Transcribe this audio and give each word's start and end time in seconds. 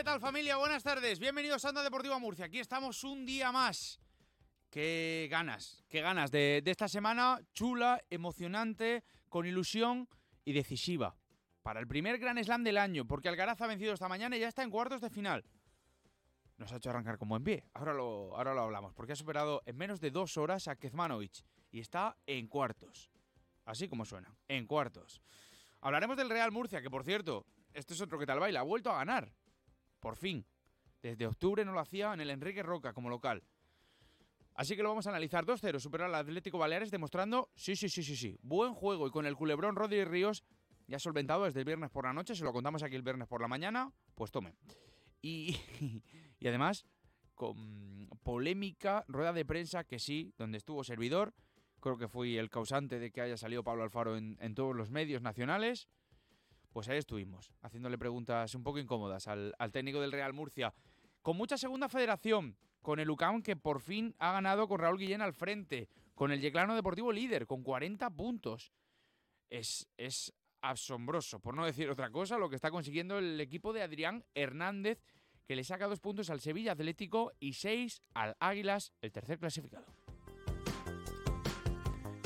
¿Qué 0.00 0.04
tal 0.04 0.18
familia? 0.18 0.56
Buenas 0.56 0.82
tardes. 0.82 1.18
Bienvenidos 1.18 1.62
a 1.62 1.68
Onda 1.68 1.82
Deportiva 1.82 2.18
Murcia. 2.18 2.46
Aquí 2.46 2.58
estamos 2.58 3.04
un 3.04 3.26
día 3.26 3.52
más. 3.52 4.00
Qué 4.70 5.28
ganas, 5.30 5.84
qué 5.90 6.00
ganas 6.00 6.30
de, 6.30 6.62
esta 6.64 6.88
semana 6.88 7.38
chula, 7.52 8.02
emocionante, 8.08 9.04
con 9.28 9.44
ilusión 9.44 10.08
y 10.42 10.54
decisiva. 10.54 11.14
Para 11.62 11.80
el 11.80 11.86
primer 11.86 12.16
Gran 12.16 12.42
Slam 12.42 12.64
del 12.64 12.78
año, 12.78 13.06
porque 13.06 13.28
Alcaraz 13.28 13.60
ha 13.60 13.66
vencido 13.66 13.92
esta 13.92 14.08
mañana 14.08 14.38
y 14.38 14.40
ya 14.40 14.48
está 14.48 14.62
en 14.62 14.70
cuartos 14.70 15.02
de 15.02 15.10
final. 15.10 15.44
Nos 16.56 16.72
ha 16.72 16.76
hecho 16.76 16.88
arrancar 16.88 17.18
como 17.18 17.36
en 17.36 17.44
pie. 17.44 17.68
Ahora 17.74 17.92
lo, 17.92 18.34
ahora 18.34 18.54
lo 18.54 18.62
hablamos, 18.62 18.94
porque 18.94 19.12
ha 19.12 19.16
superado 19.16 19.62
en 19.66 19.76
menos 19.76 20.00
de 20.00 20.10
dos 20.10 20.38
horas 20.38 20.66
a 20.66 20.76
Kezmanovic 20.76 21.44
y 21.72 21.80
está 21.80 22.16
en 22.24 22.48
cuartos. 22.48 23.10
Así 23.66 23.86
como 23.86 24.06
suena, 24.06 24.34
en 24.48 24.66
cuartos. 24.66 25.20
Hablaremos 25.82 26.16
del 26.16 26.30
Real 26.30 26.52
Murcia, 26.52 26.80
que 26.80 26.88
por 26.88 27.04
cierto, 27.04 27.44
este 27.74 27.92
es 27.92 28.00
otro 28.00 28.18
que 28.18 28.24
tal 28.24 28.40
baila, 28.40 28.60
ha 28.60 28.62
vuelto 28.62 28.90
a 28.90 28.96
ganar. 28.96 29.30
Por 30.00 30.16
fin. 30.16 30.44
Desde 31.02 31.26
octubre 31.26 31.64
no 31.64 31.72
lo 31.72 31.80
hacía 31.80 32.12
en 32.12 32.20
el 32.20 32.30
Enrique 32.30 32.62
Roca 32.62 32.92
como 32.92 33.08
local. 33.08 33.42
Así 34.54 34.76
que 34.76 34.82
lo 34.82 34.90
vamos 34.90 35.06
a 35.06 35.10
analizar 35.10 35.46
2-0, 35.46 35.78
superar 35.80 36.08
al 36.08 36.14
Atlético 36.16 36.58
Baleares 36.58 36.90
demostrando, 36.90 37.48
sí, 37.54 37.76
sí, 37.76 37.88
sí, 37.88 38.02
sí, 38.02 38.16
sí, 38.16 38.36
buen 38.42 38.74
juego 38.74 39.06
y 39.06 39.10
con 39.10 39.24
el 39.24 39.36
culebrón 39.36 39.76
Rodri 39.76 40.04
Ríos 40.04 40.44
ya 40.90 40.98
solventado 40.98 41.44
desde 41.44 41.60
el 41.60 41.64
viernes 41.64 41.88
por 41.88 42.04
la 42.04 42.12
noche, 42.12 42.34
se 42.34 42.44
lo 42.44 42.52
contamos 42.52 42.82
aquí 42.82 42.96
el 42.96 43.02
viernes 43.02 43.28
por 43.28 43.40
la 43.40 43.48
mañana, 43.48 43.92
pues 44.16 44.32
tome. 44.32 44.54
Y, 45.22 45.56
y 46.40 46.48
además, 46.48 46.84
con 47.34 48.08
polémica, 48.22 49.04
rueda 49.06 49.32
de 49.32 49.44
prensa 49.44 49.84
que 49.84 50.00
sí, 50.00 50.34
donde 50.36 50.58
estuvo 50.58 50.82
servidor, 50.82 51.32
creo 51.80 51.96
que 51.96 52.08
fui 52.08 52.36
el 52.36 52.50
causante 52.50 52.98
de 52.98 53.12
que 53.12 53.20
haya 53.20 53.36
salido 53.36 53.62
Pablo 53.62 53.84
Alfaro 53.84 54.16
en, 54.16 54.36
en 54.40 54.54
todos 54.54 54.74
los 54.74 54.90
medios 54.90 55.22
nacionales. 55.22 55.88
Pues 56.72 56.88
ahí 56.88 56.98
estuvimos, 56.98 57.52
haciéndole 57.62 57.98
preguntas 57.98 58.54
un 58.54 58.62
poco 58.62 58.78
incómodas 58.78 59.26
al, 59.26 59.54
técnico 59.72 60.00
del 60.00 60.12
Real 60.12 60.32
Murcia. 60.32 60.72
Con 61.20 61.36
mucha 61.36 61.58
segunda 61.58 61.88
federación, 61.88 62.56
con 62.80 63.00
el 63.00 63.10
UCAM 63.10 63.42
que 63.42 63.56
por 63.56 63.80
fin 63.80 64.14
ha 64.18 64.32
ganado 64.32 64.68
con 64.68 64.78
Raúl 64.78 64.98
Guillén 64.98 65.20
al 65.20 65.34
frente, 65.34 65.88
con 66.14 66.30
el 66.30 66.40
Yeclano 66.40 66.76
Deportivo 66.76 67.12
líder, 67.12 67.46
con 67.46 67.64
40 67.64 68.08
puntos. 68.10 68.72
Es, 69.50 69.88
es 69.96 70.32
asombroso, 70.62 71.40
por 71.40 71.56
no 71.56 71.66
decir 71.66 71.90
otra 71.90 72.10
cosa, 72.10 72.38
lo 72.38 72.48
que 72.48 72.56
está 72.56 72.70
consiguiendo 72.70 73.18
el 73.18 73.40
equipo 73.40 73.72
de 73.72 73.82
Adrián 73.82 74.24
Hernández, 74.34 75.02
que 75.46 75.56
le 75.56 75.64
saca 75.64 75.88
dos 75.88 75.98
puntos 75.98 76.30
al 76.30 76.40
Sevilla 76.40 76.72
Atlético 76.72 77.32
y 77.40 77.54
seis 77.54 78.00
al 78.14 78.36
Águilas, 78.38 78.92
el 79.00 79.10
tercer 79.10 79.40
clasificado. 79.40 79.86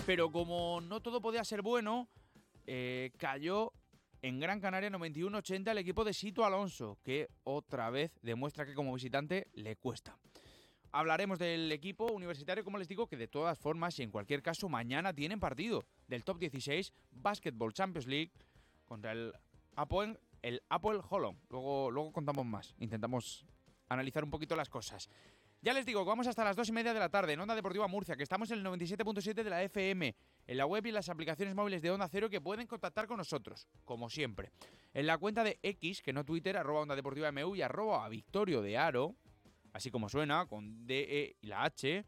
Pero 0.05 0.31
como 0.31 0.83
no 0.83 1.01
todo 1.01 1.23
podía 1.23 1.45
ser 1.45 1.63
bueno, 1.63 2.11
eh, 2.67 3.11
cayó 3.17 3.73
en 4.25 4.41
Gran 4.41 4.59
Canaria 4.59 4.89
91-80 4.89 5.71
el 5.71 5.77
equipo 5.77 6.03
de 6.03 6.15
Sito 6.15 6.47
Alonso, 6.47 6.97
que 7.05 7.29
otra 7.43 7.91
vez 7.91 8.11
demuestra 8.23 8.65
que 8.65 8.73
como 8.73 8.95
visitante 8.95 9.49
le 9.53 9.77
cuesta. 9.77 10.17
Hablaremos 10.93 11.39
del 11.39 11.71
equipo 11.71 12.07
universitario, 12.11 12.65
como 12.65 12.79
les 12.79 12.89
digo, 12.89 13.07
que 13.07 13.19
de 13.19 13.29
todas 13.29 13.59
formas 13.59 13.99
y 13.99 14.03
en 14.03 14.11
cualquier 14.11 14.41
caso 14.41 14.71
mañana 14.71 15.13
tienen 15.13 15.41
partido 15.41 15.85
del 16.09 16.25
top 16.25 16.39
16 16.39 16.95
Basketball 17.11 17.75
Champions 17.75 18.07
League 18.07 18.33
contra 18.87 19.13
el 19.13 19.35
Apoel, 19.77 20.19
el 20.41 20.63
Apple 20.71 21.01
Holland. 21.07 21.39
Luego, 21.51 21.91
luego 21.91 22.11
contamos 22.11 22.47
más, 22.47 22.75
intentamos 22.79 23.45
analizar 23.91 24.25
un 24.25 24.31
poquito 24.31 24.57
las 24.57 24.71
cosas. 24.71 25.11
Ya 25.61 25.75
les 25.75 25.85
digo 25.85 26.03
vamos 26.07 26.27
hasta 26.29 26.45
las 26.45 26.57
2 26.57 26.71
y 26.71 26.73
media 26.73 26.95
de 26.95 27.01
la 27.01 27.11
tarde 27.11 27.35
en 27.35 27.41
Onda 27.41 27.55
Deportiva 27.55 27.89
Murcia, 27.89 28.17
que 28.17 28.23
estamos 28.23 28.51
en 28.51 28.61
el 28.61 28.65
97.7 28.65 29.35
de 29.35 29.51
la 29.51 29.63
FM, 29.65 30.15
en 30.47 30.57
la 30.57 30.67
web 30.67 30.87
y 30.87 30.93
las 30.93 31.09
aplicaciones 31.09 31.55
móviles 31.55 31.83
de 31.83 31.91
Onda 31.91 32.09
Cero 32.09 32.31
que 32.31 32.41
pueden 32.41 32.67
contactar 32.67 33.07
con 33.07 33.19
nosotros, 33.19 33.69
como 33.85 34.09
siempre. 34.11 34.51
En 34.93 35.07
la 35.07 35.19
cuenta 35.19 35.45
de 35.45 35.61
X, 35.63 36.03
que 36.03 36.13
no 36.13 36.25
Twitter, 36.25 36.57
arroba 36.57 36.81
Onda 36.81 36.97
Deportiva 36.97 37.31
MU 37.33 37.55
y 37.57 37.63
arroba 37.63 38.09
Victorio 38.09 38.63
de 38.63 38.79
Aro, 38.79 39.17
así 39.73 39.91
como 39.91 40.09
suena, 40.09 40.47
con 40.47 40.87
DE 40.87 41.37
y 41.41 41.47
la 41.47 41.65
H. 41.65 42.05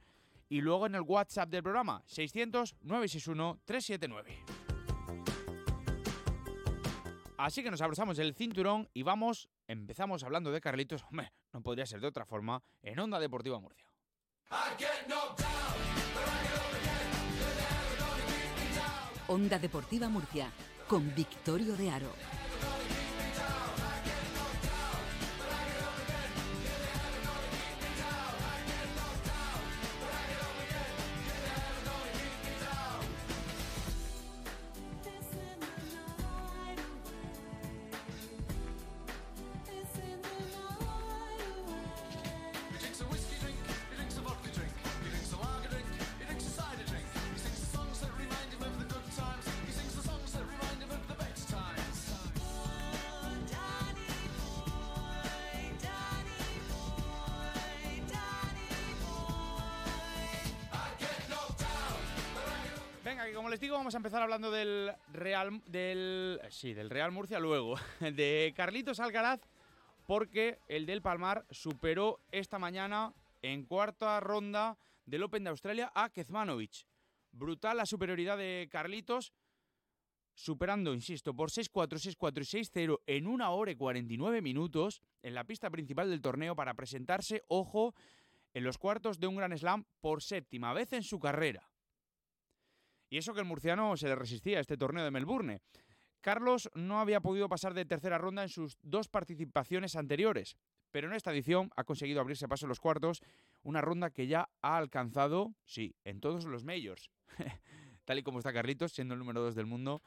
Y 0.48 0.60
luego 0.60 0.86
en 0.86 0.94
el 0.94 1.02
WhatsApp 1.02 1.50
del 1.50 1.62
programa, 1.62 2.02
600-961-379. 2.06 4.44
Así 7.38 7.62
que 7.62 7.70
nos 7.70 7.82
abrazamos 7.82 8.18
el 8.18 8.34
cinturón 8.34 8.88
y 8.94 9.02
vamos 9.02 9.50
empezamos 9.68 10.24
hablando 10.24 10.52
de 10.52 10.60
Carlitos, 10.60 11.04
hombre, 11.04 11.32
no 11.52 11.62
podría 11.62 11.86
ser 11.86 12.00
de 12.00 12.06
otra 12.06 12.24
forma, 12.24 12.62
en 12.82 12.98
Onda 12.98 13.18
Deportiva 13.18 13.60
Murcia. 13.60 13.90
Onda 19.28 19.58
Deportiva 19.58 20.08
Murcia, 20.08 20.52
con 20.86 21.12
Victorio 21.16 21.76
de 21.76 21.90
Aro. 21.90 22.35
Como 63.34 63.48
les 63.48 63.60
digo, 63.60 63.76
vamos 63.76 63.94
a 63.94 63.96
empezar 63.96 64.22
hablando 64.22 64.50
del 64.50 64.92
Real, 65.12 65.62
del, 65.66 66.40
sí, 66.50 66.74
del 66.74 66.90
Real 66.90 67.12
Murcia 67.12 67.38
luego, 67.38 67.76
de 68.00 68.52
Carlitos 68.54 69.00
Alcaraz, 69.00 69.40
porque 70.06 70.58
el 70.68 70.86
del 70.86 71.02
Palmar 71.02 71.46
superó 71.50 72.20
esta 72.30 72.58
mañana 72.58 73.14
en 73.42 73.64
cuarta 73.64 74.20
ronda 74.20 74.76
del 75.06 75.22
Open 75.22 75.44
de 75.44 75.50
Australia 75.50 75.90
a 75.94 76.10
Kezmanovic. 76.10 76.86
Brutal 77.32 77.78
la 77.78 77.86
superioridad 77.86 78.36
de 78.36 78.68
Carlitos, 78.70 79.32
superando, 80.34 80.92
insisto, 80.92 81.34
por 81.34 81.50
6-4, 81.50 82.16
6-4 82.16 82.40
y 82.40 82.86
6-0 82.86 83.00
en 83.06 83.26
una 83.26 83.50
hora 83.50 83.70
y 83.70 83.76
49 83.76 84.42
minutos 84.42 85.00
en 85.22 85.34
la 85.34 85.44
pista 85.44 85.70
principal 85.70 86.10
del 86.10 86.22
torneo 86.22 86.54
para 86.54 86.74
presentarse, 86.74 87.42
ojo, 87.48 87.94
en 88.52 88.64
los 88.64 88.78
cuartos 88.78 89.18
de 89.20 89.26
un 89.26 89.36
Gran 89.36 89.56
Slam 89.56 89.84
por 90.00 90.22
séptima 90.22 90.72
vez 90.74 90.92
en 90.92 91.02
su 91.02 91.18
carrera. 91.18 91.70
Y 93.08 93.18
eso 93.18 93.34
que 93.34 93.40
el 93.40 93.46
murciano 93.46 93.96
se 93.96 94.08
le 94.08 94.14
resistía 94.14 94.58
a 94.58 94.60
este 94.60 94.76
torneo 94.76 95.04
de 95.04 95.10
Melbourne. 95.10 95.60
Carlos 96.20 96.68
no 96.74 96.98
había 96.98 97.20
podido 97.20 97.48
pasar 97.48 97.72
de 97.72 97.84
tercera 97.84 98.18
ronda 98.18 98.42
en 98.42 98.48
sus 98.48 98.78
dos 98.82 99.08
participaciones 99.08 99.94
anteriores, 99.94 100.56
pero 100.90 101.06
en 101.06 101.14
esta 101.14 101.30
edición 101.30 101.70
ha 101.76 101.84
conseguido 101.84 102.20
abrirse 102.20 102.48
paso 102.48 102.66
en 102.66 102.70
los 102.70 102.80
cuartos, 102.80 103.22
una 103.62 103.80
ronda 103.80 104.10
que 104.10 104.26
ya 104.26 104.48
ha 104.60 104.76
alcanzado, 104.76 105.54
sí, 105.64 105.94
en 106.04 106.20
todos 106.20 106.44
los 106.44 106.64
majors. 106.64 107.10
Tal 108.04 108.18
y 108.18 108.22
como 108.22 108.38
está 108.38 108.52
Carlitos, 108.52 108.92
siendo 108.92 109.14
el 109.14 109.20
número 109.20 109.40
dos 109.40 109.54
del 109.54 109.66
mundo, 109.66 110.02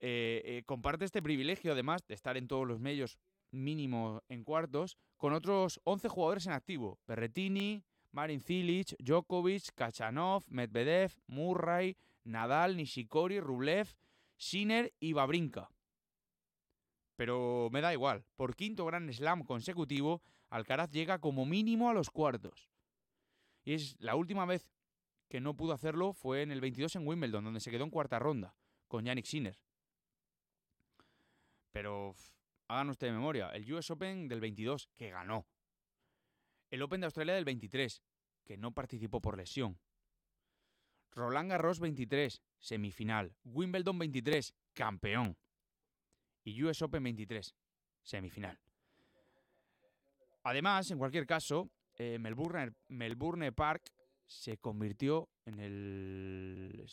eh, 0.00 0.42
eh, 0.44 0.62
comparte 0.66 1.04
este 1.04 1.22
privilegio 1.22 1.72
además 1.72 2.06
de 2.06 2.14
estar 2.14 2.36
en 2.36 2.46
todos 2.46 2.66
los 2.66 2.78
majors 2.78 3.18
mínimo 3.50 4.22
en 4.28 4.44
cuartos, 4.44 4.98
con 5.16 5.32
otros 5.32 5.80
11 5.84 6.08
jugadores 6.08 6.46
en 6.46 6.52
activo. 6.52 6.98
Berretini, 7.06 7.82
Marin 8.12 8.40
Cilic, 8.40 8.94
Djokovic, 8.98 9.74
Kachanov, 9.74 10.44
Medvedev, 10.48 11.12
Murray, 11.26 11.96
Nadal, 12.24 12.76
Nishikori, 12.76 13.40
Rublev, 13.40 13.88
Sinner 14.36 14.94
y 15.00 15.12
Babrinka. 15.12 15.70
Pero 17.16 17.68
me 17.72 17.80
da 17.80 17.92
igual, 17.92 18.24
por 18.36 18.54
quinto 18.54 18.84
Gran 18.86 19.12
Slam 19.12 19.42
consecutivo, 19.42 20.22
Alcaraz 20.50 20.90
llega 20.90 21.18
como 21.20 21.44
mínimo 21.44 21.90
a 21.90 21.94
los 21.94 22.10
cuartos. 22.10 22.70
Y 23.64 23.74
es 23.74 23.96
la 23.98 24.14
última 24.14 24.46
vez 24.46 24.70
que 25.28 25.40
no 25.40 25.54
pudo 25.54 25.72
hacerlo 25.72 26.12
fue 26.12 26.42
en 26.42 26.50
el 26.50 26.60
22 26.60 26.96
en 26.96 27.06
Wimbledon, 27.06 27.44
donde 27.44 27.60
se 27.60 27.70
quedó 27.70 27.84
en 27.84 27.90
cuarta 27.90 28.18
ronda, 28.18 28.56
con 28.86 29.04
Yannick 29.04 29.26
Sinner. 29.26 29.58
Pero 31.72 32.14
hagan 32.68 32.90
usted 32.90 33.08
de 33.08 33.12
memoria, 33.12 33.50
el 33.50 33.70
US 33.72 33.90
Open 33.90 34.28
del 34.28 34.40
22, 34.40 34.88
que 34.96 35.10
ganó. 35.10 35.46
El 36.70 36.82
Open 36.82 37.00
de 37.00 37.06
Australia 37.06 37.34
del 37.34 37.44
23, 37.44 38.02
que 38.44 38.56
no 38.56 38.72
participó 38.72 39.20
por 39.20 39.36
lesión. 39.36 39.78
Roland 41.12 41.50
Garros 41.50 41.80
23, 41.80 42.42
semifinal. 42.58 43.34
Wimbledon 43.44 43.98
23, 43.98 44.54
campeón. 44.74 45.36
Y 46.44 46.62
US 46.64 46.82
Open 46.82 47.02
23, 47.02 47.54
semifinal. 48.02 48.58
Además, 50.44 50.90
en 50.90 50.98
cualquier 50.98 51.26
caso, 51.26 51.70
eh, 51.96 52.18
Melbourne, 52.18 52.74
Melbourne 52.88 53.52
Park 53.52 53.92
se 54.24 54.58
convirtió 54.58 55.28
en 55.46 55.58
el 55.58 56.86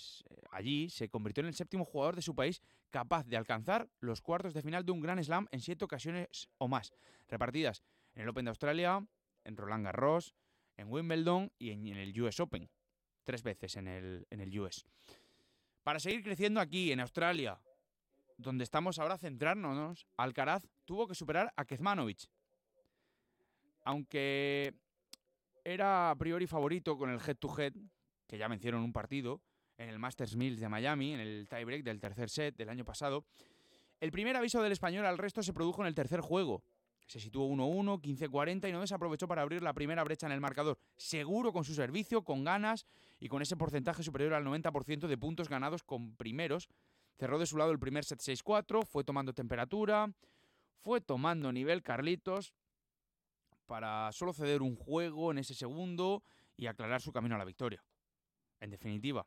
allí 0.52 0.90
se 0.90 1.10
convirtió 1.10 1.42
en 1.42 1.48
el 1.48 1.54
séptimo 1.54 1.84
jugador 1.84 2.16
de 2.16 2.22
su 2.22 2.34
país 2.34 2.62
capaz 2.90 3.26
de 3.26 3.36
alcanzar 3.36 3.90
los 4.00 4.22
cuartos 4.22 4.54
de 4.54 4.62
final 4.62 4.86
de 4.86 4.94
un 4.94 5.02
Grand 5.02 5.22
Slam 5.22 5.48
en 5.52 5.60
siete 5.60 5.84
ocasiones 5.84 6.50
o 6.58 6.70
más, 6.70 6.94
repartidas 7.28 7.84
en 8.14 8.24
el 8.24 8.30
Open 8.30 8.46
de 8.46 8.50
Australia, 8.50 9.06
en 9.44 9.58
Roland 9.58 9.84
Garros, 9.84 10.34
en 10.78 10.88
Wimbledon 10.88 11.52
y 11.60 11.72
en, 11.72 11.86
el 11.88 12.22
US 12.22 12.40
Open, 12.40 12.70
tres 13.26 13.44
veces 13.44 13.76
en 13.76 13.90
el, 13.90 14.26
en 14.30 14.40
el 14.40 14.58
US. 14.60 14.86
Para 15.84 16.00
seguir 16.00 16.24
creciendo 16.24 16.62
aquí 16.62 16.92
en 16.92 17.02
Australia, 17.02 17.60
donde 18.38 18.64
estamos 18.64 18.98
ahora 19.00 19.18
centrándonos, 19.18 20.08
Alcaraz 20.18 20.66
tuvo 20.86 21.08
que 21.08 21.16
superar 21.16 21.52
a 21.58 21.66
Kezmanovic. 21.66 22.30
Aunque 23.84 24.74
era 25.64 26.12
a 26.12 26.16
priori 26.16 26.48
favorito 26.48 26.98
con 26.98 27.10
el 27.10 27.20
head-to-head, 27.20 27.74
que 28.28 28.38
ya 28.38 28.48
vencieron 28.48 28.82
un 28.82 28.94
partido, 28.94 29.42
en 29.78 29.90
el 29.90 30.00
Masters 30.00 30.36
Mills 30.36 30.60
de 30.60 30.70
Miami, 30.70 31.14
en 31.14 31.20
el 31.20 31.48
tiebreak 31.50 31.84
del 31.84 32.00
tercer 32.00 32.30
set 32.30 32.56
del 32.56 32.70
año 32.70 32.86
pasado. 32.86 33.26
El 34.00 34.12
primer 34.12 34.36
aviso 34.36 34.62
del 34.62 34.72
español 34.72 35.06
al 35.06 35.18
resto 35.18 35.44
se 35.44 35.54
produjo 35.54 35.82
en 35.82 35.88
el 35.88 35.96
tercer 35.96 36.22
juego. 36.22 36.64
Se 37.06 37.20
situó 37.20 37.48
1-1, 37.48 38.02
15-40 38.02 38.70
y 38.70 38.72
no 38.72 38.82
desaprovechó 38.82 39.28
para 39.28 39.44
abrir 39.44 39.62
la 39.62 39.74
primera 39.74 40.04
brecha 40.04 40.26
en 40.26 40.32
el 40.32 40.42
marcador. 40.42 40.80
Seguro 40.98 41.54
con 41.54 41.64
su 41.64 41.76
servicio, 41.76 42.24
con 42.24 42.44
ganas 42.44 42.86
y 43.20 43.28
con 43.28 43.42
ese 43.42 43.56
porcentaje 43.56 44.02
superior 44.02 44.34
al 44.34 44.44
90% 44.44 45.08
de 45.08 45.18
puntos 45.18 45.48
ganados 45.48 45.84
con 45.84 46.16
primeros. 46.16 46.68
Cerró 47.18 47.38
de 47.38 47.46
su 47.46 47.58
lado 47.58 47.72
el 47.72 47.80
primer 47.80 48.04
set 48.04 48.20
6-4, 48.20 48.86
fue 48.86 49.04
tomando 49.04 49.34
temperatura, 49.34 50.12
fue 50.82 51.00
tomando 51.00 51.52
nivel 51.52 51.84
Carlitos 51.84 52.54
para 53.66 54.12
solo 54.12 54.34
ceder 54.34 54.62
un 54.62 54.76
juego 54.76 55.32
en 55.32 55.40
ese 55.40 55.54
segundo 55.54 56.24
y 56.58 56.68
aclarar 56.68 57.02
su 57.02 57.12
camino 57.12 57.36
a 57.36 57.38
la 57.38 57.46
victoria. 57.46 57.84
En 58.60 58.70
definitiva, 58.70 59.26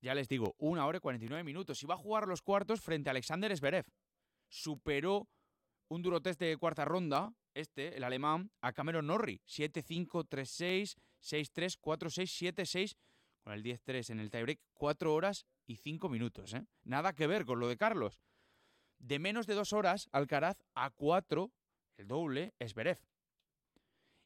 ya 0.00 0.14
les 0.14 0.28
digo, 0.28 0.54
una 0.58 0.86
hora 0.86 0.98
y 0.98 1.00
49 1.00 1.44
minutos. 1.44 1.82
Y 1.82 1.86
va 1.86 1.94
a 1.94 1.98
jugar 1.98 2.26
los 2.26 2.42
cuartos 2.42 2.80
frente 2.80 3.08
a 3.08 3.12
Alexander 3.12 3.56
Zverev. 3.56 3.86
Superó 4.48 5.28
un 5.92 6.02
duro 6.02 6.22
test 6.22 6.40
de 6.40 6.56
cuarta 6.56 6.86
ronda, 6.86 7.34
este, 7.54 7.96
el 7.96 8.04
alemán, 8.04 8.50
a 8.62 8.72
Cameron 8.72 9.06
Norrie. 9.06 9.42
7-5, 9.46 10.26
3-6, 10.26 10.96
6-3, 11.20 11.78
4-6, 11.78 12.54
7-6, 12.54 12.96
con 13.42 13.52
el 13.52 13.62
10-3 13.62 14.10
en 14.10 14.20
el 14.20 14.30
tiebreak. 14.30 14.60
4 14.72 15.14
horas 15.14 15.46
y 15.66 15.76
5 15.76 16.08
minutos. 16.08 16.54
¿eh? 16.54 16.64
Nada 16.84 17.12
que 17.12 17.26
ver 17.26 17.44
con 17.44 17.60
lo 17.60 17.68
de 17.68 17.76
Carlos. 17.76 18.22
De 18.98 19.18
menos 19.18 19.46
de 19.46 19.54
dos 19.54 19.72
horas, 19.72 20.08
Alcaraz 20.12 20.62
a 20.74 20.90
4, 20.90 21.52
el 21.98 22.08
doble, 22.08 22.54
Zverev. 22.66 22.98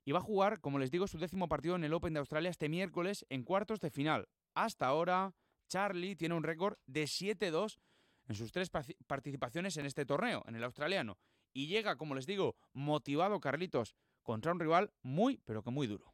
Y 0.04 0.12
va 0.12 0.20
a 0.20 0.22
jugar, 0.22 0.60
como 0.60 0.78
les 0.78 0.92
digo, 0.92 1.08
su 1.08 1.18
décimo 1.18 1.48
partido 1.48 1.74
en 1.74 1.82
el 1.82 1.94
Open 1.94 2.12
de 2.12 2.20
Australia 2.20 2.50
este 2.50 2.68
miércoles 2.68 3.26
en 3.28 3.42
cuartos 3.42 3.80
de 3.80 3.90
final. 3.90 4.28
Hasta 4.54 4.86
ahora, 4.86 5.34
Charlie 5.68 6.14
tiene 6.14 6.36
un 6.36 6.44
récord 6.44 6.78
de 6.86 7.04
7-2 7.04 7.78
en 8.28 8.34
sus 8.36 8.52
tres 8.52 8.70
participaciones 9.06 9.76
en 9.78 9.86
este 9.86 10.06
torneo, 10.06 10.44
en 10.46 10.54
el 10.54 10.62
australiano. 10.62 11.18
Y 11.56 11.68
llega, 11.68 11.96
como 11.96 12.14
les 12.14 12.26
digo, 12.26 12.54
motivado 12.74 13.40
Carlitos 13.40 13.96
contra 14.22 14.52
un 14.52 14.60
rival 14.60 14.92
muy, 15.00 15.40
pero 15.46 15.62
que 15.62 15.70
muy 15.70 15.86
duro. 15.86 16.12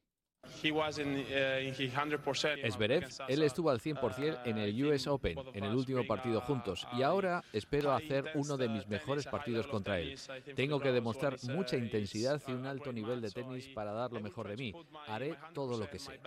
Esberev, 2.63 3.05
uh, 3.05 3.25
él 3.27 3.43
estuvo 3.43 3.69
al 3.71 3.81
100% 3.81 4.43
en 4.45 4.59
el 4.59 4.85
US 4.85 5.09
Open, 5.09 5.37
en 5.53 5.65
el 5.65 5.75
último 5.75 6.07
partido 6.07 6.41
juntos, 6.43 6.87
y 6.97 7.03
ahora 7.03 7.43
espero 7.53 7.91
hacer 7.91 8.31
uno 8.37 8.57
de 8.57 8.69
mis 8.69 8.87
mejores 8.87 9.27
partidos 9.27 9.67
contra 9.67 9.99
él. 9.99 10.17
Tengo 10.55 10.79
que 10.79 10.93
demostrar 10.93 11.37
mucha 11.43 11.77
intensidad 11.77 12.41
y 12.47 12.53
un 12.53 12.65
alto 12.65 12.93
nivel 12.93 13.21
de 13.21 13.33
tenis 13.33 13.67
para 13.71 13.91
dar 13.91 14.13
lo 14.13 14.21
mejor 14.21 14.47
de 14.47 14.57
mí. 14.57 14.73
Haré 15.09 15.37
todo 15.53 15.77
lo 15.77 15.91
que 15.91 15.99
sé. 15.99 16.21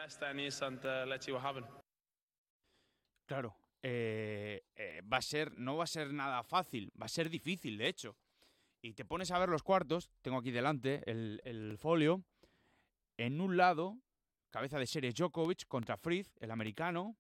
Claro, 3.26 3.56
eh, 3.82 4.66
eh, 4.76 5.02
va 5.02 5.18
a 5.18 5.22
ser, 5.22 5.58
no 5.58 5.78
va 5.78 5.86
a 5.86 5.88
ser 5.88 6.12
nada 6.12 6.44
fácil, 6.44 6.92
va 7.02 7.06
a 7.06 7.10
ser 7.10 7.30
difícil, 7.30 7.78
de 7.78 7.88
hecho. 7.88 8.18
Y 8.86 8.94
te 8.94 9.04
pones 9.04 9.32
a 9.32 9.40
ver 9.40 9.50
los 9.50 9.64
cuartos, 9.64 10.12
tengo 10.22 10.38
aquí 10.38 10.52
delante 10.52 11.02
el, 11.10 11.76
folio. 11.80 12.24
En 13.18 13.42
un 13.42 13.58
lado 13.58 13.98
cabeza 14.52 14.78
de 14.78 14.86
serie 14.86 15.12
Djokovic 15.12 15.66
contra 15.66 15.98
Fritz, 15.98 16.38
el 16.40 16.52
americano, 16.52 17.18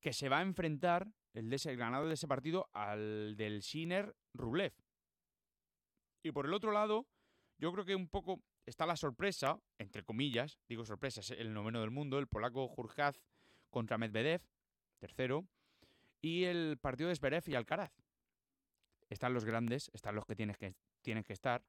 que 0.00 0.14
se 0.14 0.30
va 0.30 0.38
a 0.38 0.42
enfrentar, 0.42 1.08
el, 1.34 1.50
ganador 1.76 2.08
de 2.08 2.14
ese 2.14 2.26
partido, 2.26 2.70
al 2.72 3.36
del 3.36 3.62
Sinner 3.62 4.16
Rublev. 4.32 4.72
Y 6.22 6.32
por 6.32 6.46
el 6.46 6.54
otro 6.54 6.72
lado, 6.72 7.06
yo 7.58 7.70
creo 7.70 7.84
que 7.84 7.94
un 7.94 8.08
poco 8.08 8.40
está 8.64 8.86
la 8.86 8.96
sorpresa, 8.96 9.60
entre 9.76 10.04
comillas, 10.04 10.58
digo 10.70 10.86
sorpresa, 10.86 11.20
es 11.20 11.32
el 11.32 11.52
noveno 11.52 11.82
del 11.82 11.90
mundo, 11.90 12.18
el 12.18 12.28
polaco 12.28 12.66
Jurkaz 12.66 13.20
contra 13.68 13.98
Medvedev, 13.98 14.40
tercero, 15.00 15.46
y 16.22 16.44
el 16.44 16.78
partido 16.78 17.10
de 17.10 17.16
Zverev 17.16 17.42
y 17.46 17.56
Alcaraz. 17.56 18.05
Están 19.08 19.34
los 19.34 19.44
grandes, 19.44 19.90
están 19.92 20.14
los 20.14 20.24
que 20.24 20.34
tienen 20.34 20.56
que, 20.56 20.74
tienen 21.02 21.24
que 21.24 21.32
estar. 21.32 21.64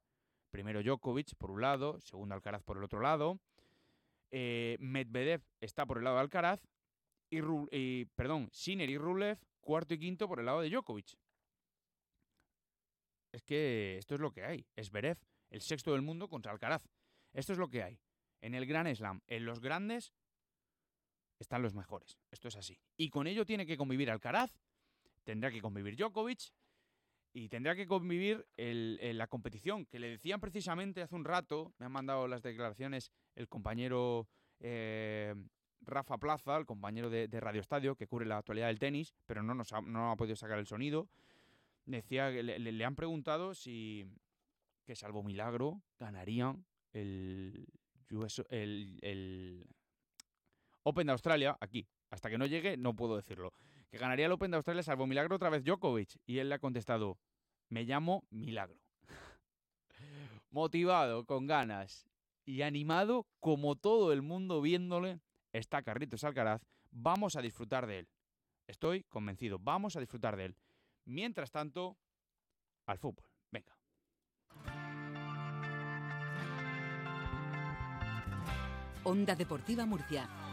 Primero 0.49 0.81
Djokovic 0.81 1.35
por 1.37 1.51
un 1.51 1.61
lado, 1.61 1.99
segundo 2.01 2.33
Alcaraz 2.35 2.63
por 2.63 2.77
el 2.77 2.83
otro 2.83 2.99
lado. 2.99 3.39
Eh, 4.31 4.77
Medvedev 4.79 5.41
está 5.59 5.85
por 5.85 5.97
el 5.97 6.03
lado 6.03 6.17
de 6.17 6.21
Alcaraz 6.21 6.61
y, 7.29 8.05
perdón, 8.15 8.49
Sinner 8.51 8.89
y 8.89 8.97
Rublev 8.97 9.37
cuarto 9.59 9.93
y 9.93 9.99
quinto 9.99 10.27
por 10.27 10.39
el 10.39 10.45
lado 10.45 10.61
de 10.61 10.69
Djokovic. 10.69 11.17
Es 13.31 13.43
que 13.43 13.97
esto 13.97 14.15
es 14.15 14.21
lo 14.21 14.31
que 14.31 14.43
hay. 14.43 14.65
Es 14.75 14.89
Berev, 14.89 15.17
el 15.49 15.61
sexto 15.61 15.91
del 15.91 16.01
mundo 16.01 16.27
contra 16.29 16.51
Alcaraz. 16.51 16.83
Esto 17.33 17.53
es 17.53 17.59
lo 17.59 17.69
que 17.69 17.83
hay. 17.83 17.99
En 18.41 18.55
el 18.55 18.65
Gran 18.65 18.93
Slam, 18.95 19.21
en 19.27 19.45
los 19.45 19.59
grandes, 19.59 20.13
están 21.39 21.61
los 21.61 21.73
mejores. 21.73 22.17
Esto 22.31 22.47
es 22.47 22.55
así. 22.55 22.79
Y 22.95 23.09
con 23.09 23.27
ello 23.27 23.45
tiene 23.45 23.65
que 23.65 23.77
convivir 23.77 24.09
Alcaraz, 24.09 24.57
tendrá 25.23 25.51
que 25.51 25.61
convivir 25.61 25.95
Djokovic 25.95 26.51
y 27.37 27.49
tendrá 27.49 27.75
que 27.75 27.85
convivir 27.85 28.47
la 28.57 29.27
competición, 29.27 29.85
que 29.85 29.99
le 29.99 30.09
decían 30.09 30.39
precisamente 30.39 31.03
hace 31.03 31.13
un 31.13 31.23
rato, 31.23 31.71
me 31.77 31.85
han 31.85 31.91
mandado 31.91 32.27
las 32.27 32.41
declaraciones 32.41 33.11
el 33.35 33.47
compañero 33.47 34.27
eh, 34.59 35.35
Rafa 35.81 36.17
Plaza, 36.17 36.57
el 36.57 36.65
compañero 36.65 37.11
de, 37.11 37.27
Radio 37.39 37.61
Estadio, 37.61 37.95
que 37.95 38.07
cubre 38.07 38.25
la 38.25 38.39
actualidad 38.39 38.67
del 38.67 38.79
tenis, 38.79 39.13
pero 39.27 39.43
no, 39.43 39.53
nos 39.53 39.71
ha, 39.71 39.81
no 39.81 40.09
ha 40.09 40.15
podido 40.15 40.35
sacar 40.35 40.57
el 40.57 40.65
sonido, 40.65 41.09
decía 41.85 42.31
que 42.31 42.41
le, 42.41 42.85
han 42.85 42.95
preguntado 42.95 43.53
si, 43.53 44.07
que 44.83 44.95
salvo 44.95 45.21
milagro, 45.21 45.83
ganarían 45.99 46.65
el, 46.91 47.67
el 48.49 49.67
Open 50.81 51.05
de 51.05 51.13
Australia 51.13 51.55
aquí. 51.61 51.87
Hasta 52.09 52.29
que 52.29 52.37
no 52.37 52.45
llegue, 52.45 52.77
no 52.77 52.95
puedo 52.95 53.15
decirlo. 53.15 53.53
Que 53.89 53.97
ganaría 53.97 54.25
el 54.25 54.31
Open 54.31 54.51
de 54.51 54.57
Australia 54.57 54.83
salvo 54.83 55.07
milagro 55.07 55.35
otra 55.35 55.49
vez 55.49 55.63
Djokovic. 55.63 56.17
Y 56.25 56.39
él 56.39 56.49
le 56.49 56.55
ha 56.55 56.59
contestado, 56.59 57.17
me 57.69 57.83
llamo 57.83 58.23
Milagro. 58.29 58.79
Motivado, 60.49 61.25
con 61.25 61.47
ganas 61.47 62.07
y 62.45 62.61
animado, 62.61 63.27
como 63.39 63.75
todo 63.75 64.13
el 64.13 64.21
mundo 64.21 64.61
viéndole, 64.61 65.19
está 65.51 65.83
Carlitos 65.83 66.23
Alcaraz. 66.23 66.61
Vamos 66.91 67.35
a 67.35 67.41
disfrutar 67.41 67.85
de 67.87 67.99
él. 67.99 68.07
Estoy 68.67 69.03
convencido, 69.03 69.59
vamos 69.59 69.95
a 69.95 69.99
disfrutar 69.99 70.35
de 70.35 70.45
él. 70.45 70.55
Mientras 71.05 71.51
tanto, 71.51 71.97
al 72.85 72.97
fútbol. 72.97 73.29
Venga. 73.51 73.77
Onda 79.03 79.35
Deportiva 79.35 79.85
Murcia 79.85 80.46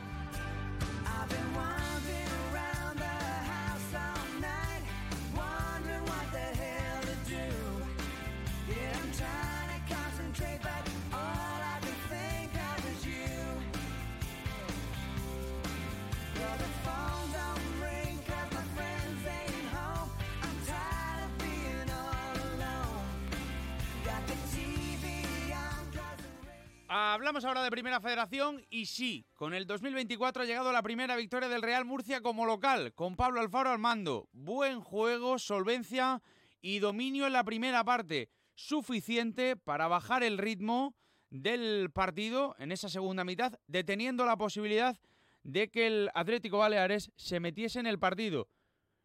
Hablamos 26.97 27.45
ahora 27.45 27.65
de 27.65 27.73
Primera 27.73 28.01
Federación 28.01 28.65
y 28.71 28.87
sí, 28.87 29.27
con 29.35 29.53
el 29.53 29.67
2024 29.67 30.45
ha 30.45 30.47
llegado 30.47 30.71
la 30.71 30.81
primera 30.81 31.17
victoria 31.17 31.49
del 31.49 31.61
Real 31.61 31.85
Murcia 31.85 32.21
como 32.21 32.47
local, 32.47 32.95
con 32.95 33.17
Pablo 33.17 33.41
Alfaro 33.41 33.71
al 33.71 33.81
mando. 33.81 34.29
Buen 34.31 34.81
juego, 34.81 35.41
solvencia 35.41 36.23
y 36.61 36.79
dominio 36.79 37.27
en 37.27 37.33
la 37.33 37.43
primera 37.43 37.83
parte, 37.83 38.31
suficiente 38.55 39.57
para 39.57 39.89
bajar 39.89 40.23
el 40.23 40.39
ritmo 40.39 40.95
del 41.31 41.91
partido 41.93 42.55
en 42.61 42.71
esa 42.71 42.89
segunda 42.89 43.25
mitad, 43.25 43.59
deteniendo 43.67 44.25
la 44.25 44.37
posibilidad 44.37 44.97
de 45.43 45.73
que 45.73 45.89
el 45.89 46.11
Atlético 46.15 46.59
Baleares 46.59 47.11
se 47.17 47.41
metiese 47.41 47.81
en 47.81 47.89
el 47.89 47.99
partido. 47.99 48.49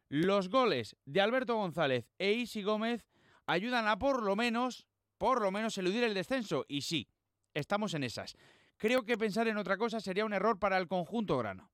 Los 0.08 0.48
goles 0.48 0.94
de 1.06 1.22
Alberto 1.22 1.56
González 1.56 2.08
e 2.18 2.34
Isi 2.34 2.62
Gómez 2.62 3.08
ayudan 3.46 3.88
a 3.88 3.98
por 3.98 4.22
lo 4.22 4.36
menos, 4.36 4.86
por 5.18 5.42
lo 5.42 5.50
menos 5.50 5.76
eludir 5.76 6.04
el 6.04 6.14
descenso 6.14 6.64
y 6.68 6.82
sí, 6.82 7.08
estamos 7.54 7.94
en 7.94 8.04
esas. 8.04 8.36
creo 8.76 9.04
que 9.04 9.18
pensar 9.18 9.46
en 9.48 9.58
otra 9.58 9.76
cosa 9.76 10.00
sería 10.00 10.24
un 10.24 10.32
error 10.32 10.58
para 10.58 10.78
el 10.78 10.88
conjunto 10.88 11.36
grana. 11.38 11.70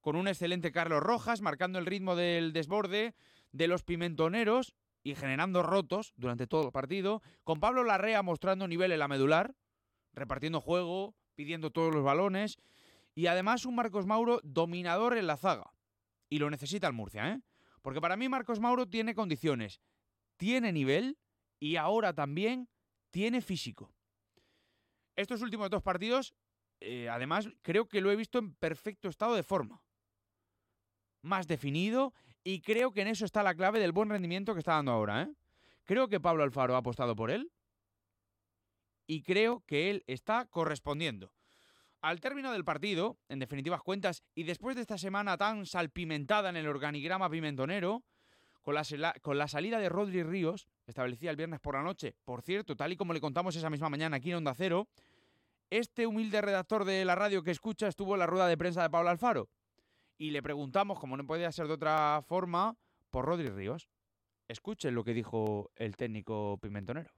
Con 0.00 0.16
un 0.16 0.28
excelente 0.28 0.72
Carlos 0.72 1.02
Rojas 1.02 1.40
marcando 1.40 1.78
el 1.78 1.86
ritmo 1.86 2.16
del 2.16 2.52
desborde 2.52 3.14
de 3.52 3.68
los 3.68 3.82
pimentoneros 3.82 4.74
y 5.02 5.14
generando 5.14 5.62
rotos 5.62 6.12
durante 6.16 6.46
todo 6.46 6.66
el 6.66 6.72
partido, 6.72 7.22
con 7.44 7.60
Pablo 7.60 7.82
Larrea 7.82 8.22
mostrando 8.22 8.68
nivel 8.68 8.92
en 8.92 8.98
la 8.98 9.08
medular, 9.08 9.54
repartiendo 10.12 10.60
juego, 10.60 11.14
pidiendo 11.34 11.70
todos 11.70 11.94
los 11.94 12.04
balones, 12.04 12.58
y 13.14 13.26
además 13.26 13.64
un 13.64 13.74
Marcos 13.74 14.06
Mauro 14.06 14.40
dominador 14.44 15.16
en 15.16 15.26
la 15.26 15.36
zaga. 15.36 15.72
Y 16.28 16.38
lo 16.38 16.50
necesita 16.50 16.86
el 16.86 16.92
Murcia, 16.92 17.32
¿eh? 17.32 17.40
Porque 17.82 18.00
para 18.00 18.16
mí 18.16 18.28
Marcos 18.28 18.60
Mauro 18.60 18.86
tiene 18.86 19.14
condiciones, 19.14 19.80
tiene 20.36 20.72
nivel 20.72 21.18
y 21.58 21.76
ahora 21.76 22.12
también 22.12 22.68
tiene 23.10 23.40
físico. 23.40 23.94
Estos 25.18 25.42
últimos 25.42 25.68
dos 25.68 25.82
partidos, 25.82 26.32
eh, 26.78 27.08
además, 27.08 27.48
creo 27.62 27.88
que 27.88 28.00
lo 28.00 28.12
he 28.12 28.14
visto 28.14 28.38
en 28.38 28.54
perfecto 28.54 29.08
estado 29.08 29.34
de 29.34 29.42
forma. 29.42 29.82
Más 31.22 31.48
definido 31.48 32.14
y 32.44 32.60
creo 32.60 32.92
que 32.92 33.00
en 33.00 33.08
eso 33.08 33.24
está 33.24 33.42
la 33.42 33.56
clave 33.56 33.80
del 33.80 33.90
buen 33.90 34.10
rendimiento 34.10 34.54
que 34.54 34.60
está 34.60 34.74
dando 34.74 34.92
ahora. 34.92 35.22
¿eh? 35.22 35.28
Creo 35.82 36.06
que 36.06 36.20
Pablo 36.20 36.44
Alfaro 36.44 36.76
ha 36.76 36.78
apostado 36.78 37.16
por 37.16 37.32
él 37.32 37.50
y 39.08 39.22
creo 39.22 39.64
que 39.66 39.90
él 39.90 40.04
está 40.06 40.44
correspondiendo. 40.44 41.34
Al 42.00 42.20
término 42.20 42.52
del 42.52 42.64
partido, 42.64 43.18
en 43.28 43.40
definitivas 43.40 43.82
cuentas, 43.82 44.22
y 44.36 44.44
después 44.44 44.76
de 44.76 44.82
esta 44.82 44.98
semana 44.98 45.36
tan 45.36 45.66
salpimentada 45.66 46.48
en 46.48 46.56
el 46.56 46.68
organigrama 46.68 47.28
pimentonero, 47.28 48.04
con 48.68 48.74
la, 48.74 49.14
con 49.22 49.38
la 49.38 49.48
salida 49.48 49.78
de 49.78 49.88
Rodri 49.88 50.22
Ríos, 50.22 50.68
establecida 50.86 51.30
el 51.30 51.36
viernes 51.36 51.58
por 51.58 51.74
la 51.74 51.82
noche, 51.82 52.14
por 52.24 52.42
cierto, 52.42 52.76
tal 52.76 52.92
y 52.92 52.96
como 52.96 53.14
le 53.14 53.20
contamos 53.20 53.56
esa 53.56 53.70
misma 53.70 53.88
mañana 53.88 54.18
aquí 54.18 54.30
en 54.30 54.36
Onda 54.36 54.54
Cero, 54.54 54.88
este 55.70 56.06
humilde 56.06 56.40
redactor 56.40 56.84
de 56.84 57.04
la 57.04 57.14
radio 57.14 57.42
que 57.42 57.50
escucha 57.50 57.88
estuvo 57.88 58.14
en 58.14 58.20
la 58.20 58.26
rueda 58.26 58.46
de 58.46 58.56
prensa 58.56 58.82
de 58.82 58.90
Pablo 58.90 59.10
Alfaro 59.10 59.48
y 60.18 60.30
le 60.30 60.42
preguntamos, 60.42 60.98
como 60.98 61.16
no 61.16 61.26
podía 61.26 61.52
ser 61.52 61.68
de 61.68 61.74
otra 61.74 62.22
forma, 62.26 62.76
por 63.10 63.24
Rodri 63.24 63.48
Ríos. 63.48 63.88
Escuchen 64.48 64.94
lo 64.94 65.04
que 65.04 65.14
dijo 65.14 65.70
el 65.76 65.96
técnico 65.96 66.58
pimentonero. 66.60 67.10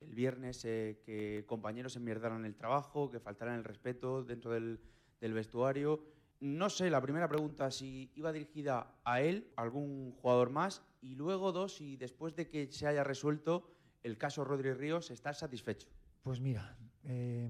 El 0.00 0.14
viernes 0.14 0.64
eh, 0.64 1.00
que 1.04 1.44
compañeros 1.46 1.96
enmierdaran 1.96 2.44
el 2.44 2.56
trabajo, 2.56 3.10
que 3.10 3.20
faltaran 3.20 3.56
el 3.56 3.64
respeto 3.64 4.24
dentro 4.24 4.50
del, 4.50 4.80
del 5.20 5.34
vestuario. 5.34 6.02
No 6.40 6.70
sé, 6.70 6.88
la 6.88 7.02
primera 7.02 7.28
pregunta, 7.28 7.70
si 7.70 8.10
iba 8.14 8.32
dirigida 8.32 8.98
a 9.04 9.20
él, 9.20 9.52
a 9.56 9.62
algún 9.62 10.12
jugador 10.12 10.50
más, 10.50 10.82
y 11.02 11.14
luego 11.14 11.52
dos, 11.52 11.76
si 11.76 11.96
después 11.96 12.34
de 12.34 12.48
que 12.48 12.72
se 12.72 12.86
haya 12.86 13.04
resuelto 13.04 13.70
el 14.02 14.16
caso 14.16 14.44
Rodri 14.44 14.72
Ríos, 14.72 15.10
¿estás 15.10 15.38
satisfecho? 15.38 15.88
Pues 16.22 16.40
mira, 16.40 16.78
eh, 17.04 17.48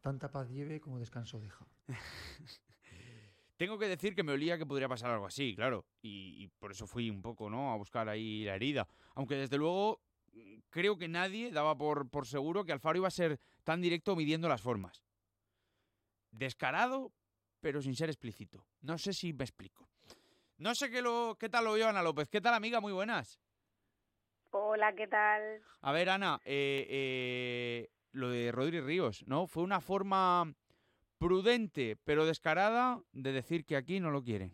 tanta 0.00 0.30
paz 0.30 0.48
lleve 0.50 0.80
como 0.80 0.98
descanso 0.98 1.40
deja. 1.40 1.66
Tengo 3.56 3.78
que 3.78 3.88
decir 3.88 4.14
que 4.14 4.22
me 4.22 4.32
olía 4.32 4.56
que 4.56 4.64
podría 4.64 4.88
pasar 4.88 5.10
algo 5.10 5.26
así, 5.26 5.54
claro. 5.54 5.84
Y, 6.00 6.48
por 6.58 6.70
eso 6.70 6.86
fui 6.86 7.10
un 7.10 7.20
poco, 7.20 7.50
¿no? 7.50 7.72
A 7.72 7.76
buscar 7.76 8.08
ahí 8.08 8.44
la 8.44 8.54
herida. 8.54 8.88
Aunque 9.14 9.34
desde 9.34 9.58
luego 9.58 10.00
creo 10.70 10.96
que 10.96 11.08
nadie 11.08 11.50
daba 11.50 11.76
por, 11.76 12.08
por 12.08 12.26
seguro 12.26 12.64
que 12.64 12.72
Alfaro 12.72 12.96
iba 12.96 13.08
a 13.08 13.10
ser 13.10 13.38
tan 13.62 13.82
directo 13.82 14.16
midiendo 14.16 14.48
las 14.48 14.62
formas. 14.62 15.04
Descarado, 16.30 17.12
pero 17.60 17.82
sin 17.82 17.94
ser 17.96 18.08
explícito. 18.08 18.66
No 18.80 18.96
sé 18.96 19.12
si 19.12 19.34
me 19.34 19.44
explico. 19.44 19.90
No 20.56 20.74
sé 20.74 20.90
qué, 20.90 21.02
lo, 21.02 21.36
qué 21.38 21.50
tal 21.50 21.64
lo 21.64 21.74
vio 21.74 21.86
Ana 21.86 22.02
López. 22.02 22.30
¿Qué 22.30 22.40
tal, 22.40 22.54
amiga? 22.54 22.80
Muy 22.80 22.94
buenas. 22.94 23.38
Hola, 24.52 24.94
¿qué 24.94 25.06
tal? 25.06 25.62
A 25.82 25.92
ver, 25.92 26.08
Ana, 26.08 26.40
eh, 26.44 26.86
eh, 26.88 27.90
lo 28.12 28.30
de 28.30 28.52
Rodri 28.52 28.80
Ríos, 28.80 29.24
¿no? 29.26 29.46
Fue 29.46 29.62
una 29.62 29.80
forma 29.80 30.54
prudente 31.18 31.96
pero 32.04 32.24
descarada 32.24 33.00
de 33.12 33.32
decir 33.32 33.64
que 33.66 33.76
aquí 33.76 34.00
no 34.00 34.10
lo 34.10 34.22
quiere. 34.22 34.52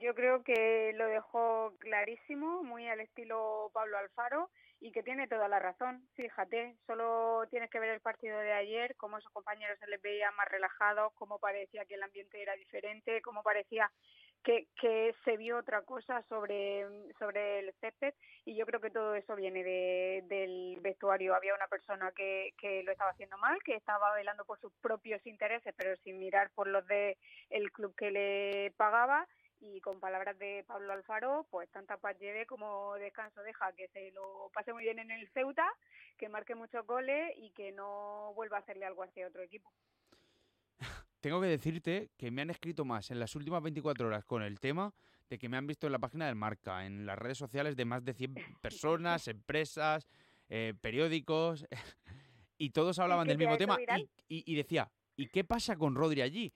Yo 0.00 0.14
creo 0.14 0.42
que 0.42 0.92
lo 0.94 1.06
dejó 1.06 1.74
clarísimo, 1.78 2.64
muy 2.64 2.88
al 2.88 3.00
estilo 3.00 3.70
Pablo 3.72 3.98
Alfaro 3.98 4.50
y 4.80 4.90
que 4.90 5.04
tiene 5.04 5.28
toda 5.28 5.46
la 5.46 5.60
razón. 5.60 6.08
Fíjate, 6.14 6.76
solo 6.86 7.46
tienes 7.50 7.70
que 7.70 7.78
ver 7.78 7.90
el 7.90 8.00
partido 8.00 8.36
de 8.38 8.52
ayer, 8.52 8.96
cómo 8.96 9.18
esos 9.18 9.30
compañeros 9.32 9.78
se 9.78 9.86
les 9.86 10.02
veía 10.02 10.32
más 10.32 10.48
relajados, 10.48 11.12
cómo 11.14 11.38
parecía 11.38 11.84
que 11.84 11.94
el 11.94 12.02
ambiente 12.02 12.42
era 12.42 12.56
diferente, 12.56 13.22
cómo 13.22 13.44
parecía 13.44 13.92
que, 14.42 14.66
que 14.80 15.14
se 15.24 15.36
vio 15.36 15.58
otra 15.58 15.82
cosa 15.82 16.24
sobre, 16.28 16.84
sobre 17.18 17.60
el 17.60 17.72
césped 17.80 18.14
y 18.52 18.56
yo 18.56 18.66
creo 18.66 18.80
que 18.80 18.90
todo 18.90 19.14
eso 19.14 19.34
viene 19.34 19.64
de, 19.64 20.24
del 20.28 20.78
vestuario. 20.82 21.34
Había 21.34 21.54
una 21.54 21.68
persona 21.68 22.12
que, 22.12 22.52
que 22.60 22.82
lo 22.82 22.92
estaba 22.92 23.10
haciendo 23.10 23.38
mal, 23.38 23.58
que 23.64 23.74
estaba 23.74 24.14
velando 24.14 24.44
por 24.44 24.60
sus 24.60 24.72
propios 24.74 25.26
intereses, 25.26 25.74
pero 25.76 25.96
sin 26.04 26.18
mirar 26.18 26.50
por 26.50 26.66
los 26.66 26.86
de 26.86 27.16
el 27.48 27.72
club 27.72 27.94
que 27.96 28.10
le 28.10 28.72
pagaba 28.76 29.26
y 29.60 29.80
con 29.80 30.00
palabras 30.00 30.38
de 30.38 30.64
Pablo 30.66 30.92
Alfaro, 30.92 31.46
pues 31.50 31.70
tanta 31.70 31.96
paz 31.96 32.18
lleve 32.18 32.44
como 32.46 32.94
descanso 32.96 33.42
deja, 33.42 33.72
que 33.72 33.88
se 33.88 34.10
lo 34.10 34.50
pase 34.52 34.72
muy 34.72 34.82
bien 34.82 34.98
en 34.98 35.10
el 35.10 35.28
Ceuta, 35.30 35.66
que 36.18 36.28
marque 36.28 36.54
muchos 36.54 36.86
goles 36.86 37.32
y 37.36 37.50
que 37.52 37.72
no 37.72 38.34
vuelva 38.34 38.58
a 38.58 38.60
hacerle 38.60 38.84
algo 38.84 39.02
hacia 39.02 39.28
otro 39.28 39.42
equipo. 39.42 39.72
Tengo 41.20 41.40
que 41.40 41.46
decirte 41.46 42.10
que 42.18 42.30
me 42.30 42.42
han 42.42 42.50
escrito 42.50 42.84
más 42.84 43.10
en 43.10 43.18
las 43.18 43.34
últimas 43.34 43.62
24 43.62 44.08
horas 44.08 44.24
con 44.24 44.42
el 44.42 44.60
tema 44.60 44.92
de 45.32 45.38
que 45.38 45.48
me 45.48 45.56
han 45.56 45.66
visto 45.66 45.86
en 45.86 45.92
la 45.92 45.98
página 45.98 46.26
del 46.26 46.34
Marca, 46.34 46.84
en 46.84 47.06
las 47.06 47.18
redes 47.18 47.38
sociales 47.38 47.74
de 47.74 47.86
más 47.86 48.04
de 48.04 48.12
100 48.12 48.34
personas, 48.60 49.28
empresas, 49.28 50.06
eh, 50.50 50.74
periódicos, 50.78 51.64
y 52.58 52.68
todos 52.68 52.98
hablaban 52.98 53.26
del 53.26 53.38
mismo 53.38 53.56
tema. 53.56 53.78
Y, 54.28 54.54
decía, 54.54 54.92
¿y 55.16 55.28
qué 55.28 55.42
pasa 55.42 55.76
con 55.76 55.94
Rodri 55.94 56.20
allí? 56.20 56.52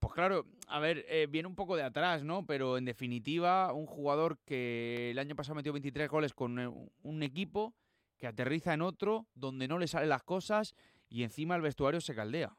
Pues 0.00 0.12
claro, 0.12 0.44
a 0.66 0.80
ver, 0.80 1.06
eh, 1.08 1.28
viene 1.30 1.46
un 1.46 1.54
poco 1.54 1.76
de 1.76 1.84
atrás, 1.84 2.24
¿no? 2.24 2.44
Pero 2.46 2.78
en 2.78 2.84
definitiva, 2.84 3.72
un 3.72 3.86
jugador 3.86 4.38
que 4.44 5.12
el 5.12 5.18
año 5.20 5.36
pasado 5.36 5.54
metió 5.54 5.72
23 5.72 6.08
goles 6.08 6.34
con 6.34 6.58
eh, 6.58 6.68
un 7.02 7.22
equipo 7.22 7.76
que 8.16 8.26
aterriza 8.26 8.74
en 8.74 8.82
otro, 8.82 9.28
donde 9.34 9.68
no 9.68 9.78
le 9.78 9.86
salen 9.86 10.08
las 10.08 10.24
cosas 10.24 10.74
y 11.08 11.22
encima 11.22 11.54
el 11.54 11.62
vestuario 11.62 12.00
se 12.00 12.16
caldea. 12.16 12.56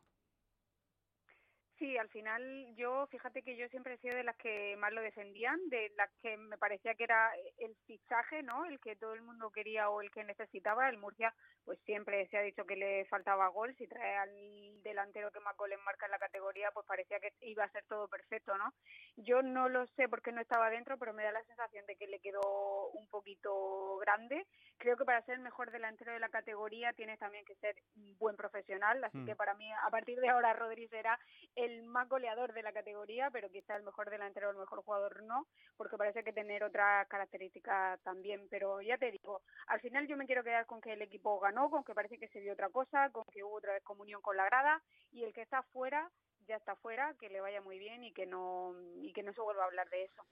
Sí, 1.80 1.98
al 1.98 2.10
final 2.10 2.76
yo, 2.76 3.08
fíjate 3.08 3.42
que 3.42 3.56
yo 3.56 3.66
siempre 3.70 3.94
he 3.94 3.98
sido 4.00 4.14
de 4.18 4.26
las 4.26 4.36
que 4.36 4.76
más 4.78 4.92
lo 4.92 5.02
defendían, 5.02 5.58
de 5.70 5.90
las 5.96 6.10
que 6.22 6.36
me 6.36 6.58
parecía 6.58 6.94
que 6.94 7.06
era 7.06 7.32
el 7.58 7.74
fichaje, 7.88 8.44
¿no? 8.44 8.66
El 8.66 8.82
que 8.82 8.98
todo 8.98 9.14
el 9.14 9.22
mundo 9.22 9.50
quería 9.50 9.90
o 9.90 10.02
el 10.02 10.12
que 10.12 10.26
necesitaba. 10.26 10.90
El 10.90 10.98
Murcia, 10.98 11.34
pues 11.64 11.80
siempre 11.86 12.28
se 12.28 12.38
ha 12.38 12.42
dicho 12.42 12.66
que 12.66 12.76
le 12.76 13.06
faltaba 13.06 13.48
gol. 13.48 13.74
Si 13.78 13.88
trae 13.88 14.18
al 14.18 14.69
delantero 14.84 15.32
que 15.32 15.40
más 15.40 15.56
goles 15.58 15.80
marca 15.86 16.06
en 16.06 16.12
la 16.12 16.20
categoría, 16.20 16.72
pues 16.72 16.86
parecía 16.86 17.20
que 17.20 17.34
iba 17.42 17.64
a 17.64 17.72
ser 17.72 17.86
todo 17.88 18.08
perfecto, 18.08 18.58
¿no? 18.58 18.74
Yo 19.16 19.42
no 19.42 19.70
lo 19.70 19.88
sé 19.88 20.10
porque 20.10 20.32
no 20.32 20.42
estaba 20.42 20.70
dentro, 20.70 20.98
pero 20.98 21.14
me 21.14 21.24
da 21.24 21.32
la 21.32 21.44
sensación 21.44 21.86
de 21.86 21.96
que 21.96 22.08
le 22.08 22.20
quedó 22.20 22.90
un 22.90 23.08
poquito 23.08 23.98
grande. 23.98 24.46
Creo 24.78 24.98
que 24.98 25.06
para 25.06 25.22
ser 25.24 25.36
el 25.36 25.42
mejor 25.42 25.72
delantero 25.72 26.14
de 26.14 26.20
la 26.20 26.30
categoría 26.30 26.94
tienes 26.94 27.20
también 27.20 27.46
que 27.46 27.56
ser 27.56 27.76
un 27.96 28.18
buen 28.18 28.36
profesional, 28.36 29.04
así 29.04 29.18
mm. 29.18 29.26
que 29.26 29.36
para 29.36 29.54
mí, 29.54 29.72
a 29.72 29.90
partir 29.90 30.20
de 30.20 30.30
ahora, 30.30 30.54
Rodríguez 30.54 30.90
será 30.90 31.20
el 31.56 31.70
el 31.70 31.86
más 31.86 32.08
goleador 32.10 32.54
de 32.54 32.64
la 32.64 32.74
categoría, 32.74 33.30
pero 33.32 33.50
quizá 33.50 33.76
el 33.76 33.84
mejor 33.84 34.10
delantero 34.10 34.48
o 34.48 34.52
el 34.52 34.58
mejor 34.58 34.84
jugador 34.84 35.24
no, 35.24 35.48
porque 35.78 35.98
parece 35.98 36.24
que 36.24 36.34
tener 36.34 36.64
otras 36.64 37.08
características 37.08 38.00
también. 38.02 38.48
Pero 38.50 38.82
ya 38.82 38.98
te 38.98 39.12
digo, 39.12 39.42
al 39.68 39.80
final 39.80 40.08
yo 40.08 40.18
me 40.18 40.26
quiero 40.26 40.44
quedar 40.44 40.66
con 40.66 40.82
que 40.82 40.94
el 40.94 41.02
equipo 41.02 41.40
ganó, 41.40 41.70
con 41.70 41.84
que 41.84 41.94
parece 41.94 42.18
que 42.18 42.28
se 42.30 42.40
vio 42.40 42.54
otra 42.54 42.70
cosa, 42.70 43.10
con 43.12 43.24
que 43.32 43.44
hubo 43.44 43.58
otra 43.58 43.74
vez 43.74 43.84
comunión 43.84 44.22
con 44.22 44.36
la 44.36 44.46
grada 44.46 44.69
y 45.12 45.24
el 45.24 45.34
que 45.34 45.42
está 45.42 45.64
fuera 45.64 46.12
ya 46.50 46.56
está 46.56 46.76
fuera, 46.76 47.14
que 47.20 47.30
le 47.30 47.42
vaya 47.42 47.62
muy 47.62 47.78
bien 47.78 48.04
y 48.04 48.12
que 48.12 48.26
no 48.26 48.74
y 49.02 49.14
que 49.14 49.24
no 49.24 49.32
se 49.34 49.42
vuelva 49.42 49.64
a 49.64 49.68
hablar 49.68 49.88
de 49.90 50.04
eso. 50.04 50.24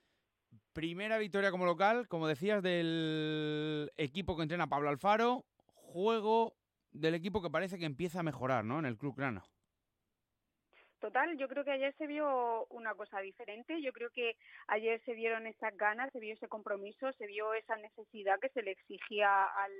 Primera 0.72 1.16
victoria 1.18 1.50
como 1.50 1.64
local, 1.64 2.08
como 2.08 2.26
decías, 2.26 2.62
del 2.62 3.90
equipo 3.96 4.36
que 4.36 4.42
entrena 4.42 4.68
Pablo 4.68 4.88
Alfaro, 4.88 5.44
juego 5.74 6.56
del 6.90 7.14
equipo 7.14 7.40
que 7.40 7.50
parece 7.50 7.78
que 7.78 7.84
empieza 7.84 8.20
a 8.20 8.24
mejorar, 8.24 8.64
¿no? 8.64 8.78
En 8.78 8.86
el 8.86 8.98
club 8.98 9.16
grano. 9.16 9.44
Total, 11.00 11.38
yo 11.38 11.46
creo 11.48 11.64
que 11.64 11.70
ayer 11.70 11.94
se 11.96 12.08
vio 12.08 12.66
una 12.70 12.92
cosa 12.94 13.20
diferente, 13.20 13.80
yo 13.80 13.92
creo 13.92 14.10
que 14.10 14.36
ayer 14.66 15.00
se 15.04 15.14
vieron 15.14 15.46
esas 15.46 15.76
ganas, 15.76 16.10
se 16.12 16.18
vio 16.18 16.34
ese 16.34 16.48
compromiso, 16.48 17.12
se 17.12 17.26
vio 17.26 17.54
esa 17.54 17.76
necesidad 17.76 18.40
que 18.40 18.48
se 18.48 18.62
le 18.62 18.72
exigía 18.72 19.44
al, 19.44 19.72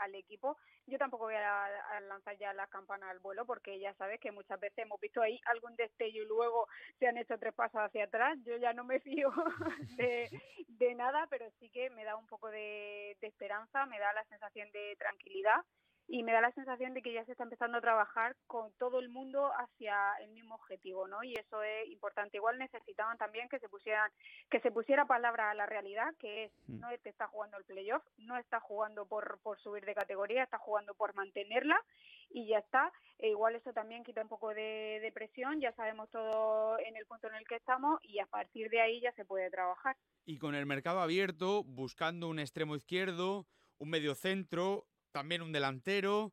al 0.00 0.14
equipo. 0.14 0.56
Yo 0.86 0.98
tampoco 0.98 1.24
voy 1.24 1.34
a, 1.34 2.00
lanzar 2.08 2.36
ya 2.38 2.52
la 2.52 2.66
campana 2.66 3.10
al 3.10 3.20
vuelo 3.20 3.46
porque 3.46 3.78
ya 3.78 3.94
sabes 3.94 4.20
que 4.20 4.32
muchas 4.32 4.60
veces 4.60 4.78
hemos 4.78 5.00
visto 5.00 5.22
ahí 5.22 5.40
algún 5.46 5.76
destello 5.76 6.22
y 6.22 6.26
luego 6.26 6.68
se 6.98 7.06
han 7.06 7.16
hecho 7.16 7.38
tres 7.38 7.54
pasos 7.54 7.80
hacia 7.80 8.04
atrás. 8.04 8.38
Yo 8.44 8.56
ya 8.56 8.72
no 8.72 8.84
me 8.84 9.00
fío 9.00 9.30
de, 9.96 10.94
nada, 10.94 11.26
pero 11.28 11.50
sí 11.58 11.70
que 11.70 11.90
me 11.90 12.04
da 12.04 12.16
un 12.16 12.26
poco 12.26 12.50
de 12.50 13.16
esperanza, 13.20 13.86
me 13.86 13.98
da 13.98 14.12
la 14.12 14.24
sensación 14.24 14.70
de 14.70 14.96
tranquilidad 14.96 15.64
y 16.06 16.22
me 16.22 16.32
da 16.32 16.40
la 16.40 16.52
sensación 16.52 16.92
de 16.92 17.02
que 17.02 17.12
ya 17.12 17.24
se 17.24 17.32
está 17.32 17.44
empezando 17.44 17.78
a 17.78 17.80
trabajar 17.80 18.36
con 18.46 18.72
todo 18.78 18.98
el 18.98 19.08
mundo 19.08 19.50
hacia 19.56 19.96
el 20.20 20.30
mismo 20.32 20.54
objetivo, 20.54 21.08
¿no? 21.08 21.24
Y 21.24 21.34
eso 21.34 21.62
es 21.62 21.88
importante. 21.88 22.36
Igual 22.36 22.58
necesitaban 22.58 23.16
también 23.16 23.48
que 23.48 23.58
se 23.58 23.68
pusieran, 23.68 24.10
que 24.50 24.60
se 24.60 24.70
pusiera 24.70 25.06
palabra 25.06 25.50
a 25.50 25.54
la 25.54 25.66
realidad, 25.66 26.14
que 26.18 26.44
es 26.44 26.52
mm. 26.66 26.80
no 26.80 26.88
te 27.02 27.08
está 27.08 27.26
jugando 27.28 27.56
el 27.56 27.64
playoff, 27.64 28.04
no 28.18 28.36
está 28.36 28.60
jugando 28.60 29.06
por, 29.06 29.38
por 29.42 29.58
subir 29.60 29.84
de 29.84 29.94
categoría, 29.94 30.44
está 30.44 30.58
jugando 30.58 30.94
por 30.94 31.14
mantenerla 31.14 31.80
y 32.30 32.48
ya 32.48 32.58
está. 32.58 32.92
E 33.18 33.30
igual 33.30 33.54
eso 33.54 33.72
también 33.72 34.04
quita 34.04 34.20
un 34.22 34.28
poco 34.28 34.50
de, 34.50 34.98
de 35.00 35.12
presión, 35.12 35.60
ya 35.60 35.72
sabemos 35.72 36.10
todo 36.10 36.78
en 36.80 36.96
el 36.96 37.06
punto 37.06 37.28
en 37.28 37.36
el 37.36 37.46
que 37.46 37.56
estamos 37.56 37.98
y 38.02 38.18
a 38.18 38.26
partir 38.26 38.68
de 38.68 38.80
ahí 38.80 39.00
ya 39.00 39.12
se 39.12 39.24
puede 39.24 39.50
trabajar. 39.50 39.96
Y 40.26 40.38
con 40.38 40.54
el 40.54 40.66
mercado 40.66 41.00
abierto, 41.00 41.64
buscando 41.64 42.28
un 42.28 42.38
extremo 42.38 42.76
izquierdo, 42.76 43.46
un 43.78 43.90
medio 43.90 44.14
centro, 44.14 44.86
también 45.14 45.42
un 45.42 45.52
delantero, 45.52 46.32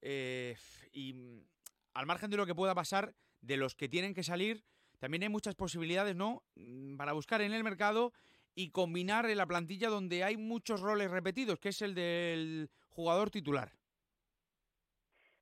eh, 0.00 0.56
y 0.92 1.12
mm, 1.12 1.46
al 1.92 2.06
margen 2.06 2.30
de 2.30 2.38
lo 2.38 2.46
que 2.46 2.54
pueda 2.54 2.74
pasar, 2.74 3.14
de 3.42 3.58
los 3.58 3.74
que 3.74 3.86
tienen 3.86 4.14
que 4.14 4.22
salir, 4.22 4.64
también 4.98 5.24
hay 5.24 5.28
muchas 5.28 5.54
posibilidades, 5.54 6.16
¿no? 6.16 6.42
Mm, 6.54 6.96
para 6.96 7.12
buscar 7.12 7.42
en 7.42 7.52
el 7.52 7.62
mercado 7.62 8.14
y 8.54 8.70
combinar 8.70 9.26
en 9.26 9.36
la 9.36 9.46
plantilla 9.46 9.90
donde 9.90 10.24
hay 10.24 10.38
muchos 10.38 10.80
roles 10.80 11.10
repetidos, 11.10 11.58
que 11.58 11.68
es 11.68 11.82
el 11.82 11.94
del 11.94 12.70
jugador 12.88 13.30
titular. 13.30 13.72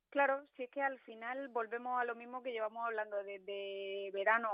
Claro, 0.09 0.45
si 0.57 0.63
es 0.63 0.69
que 0.69 0.81
al 0.81 0.99
final 0.99 1.47
volvemos 1.47 2.01
a 2.01 2.03
lo 2.03 2.15
mismo 2.15 2.43
que 2.43 2.51
llevamos 2.51 2.85
hablando 2.85 3.15
desde 3.23 4.11
verano 4.11 4.49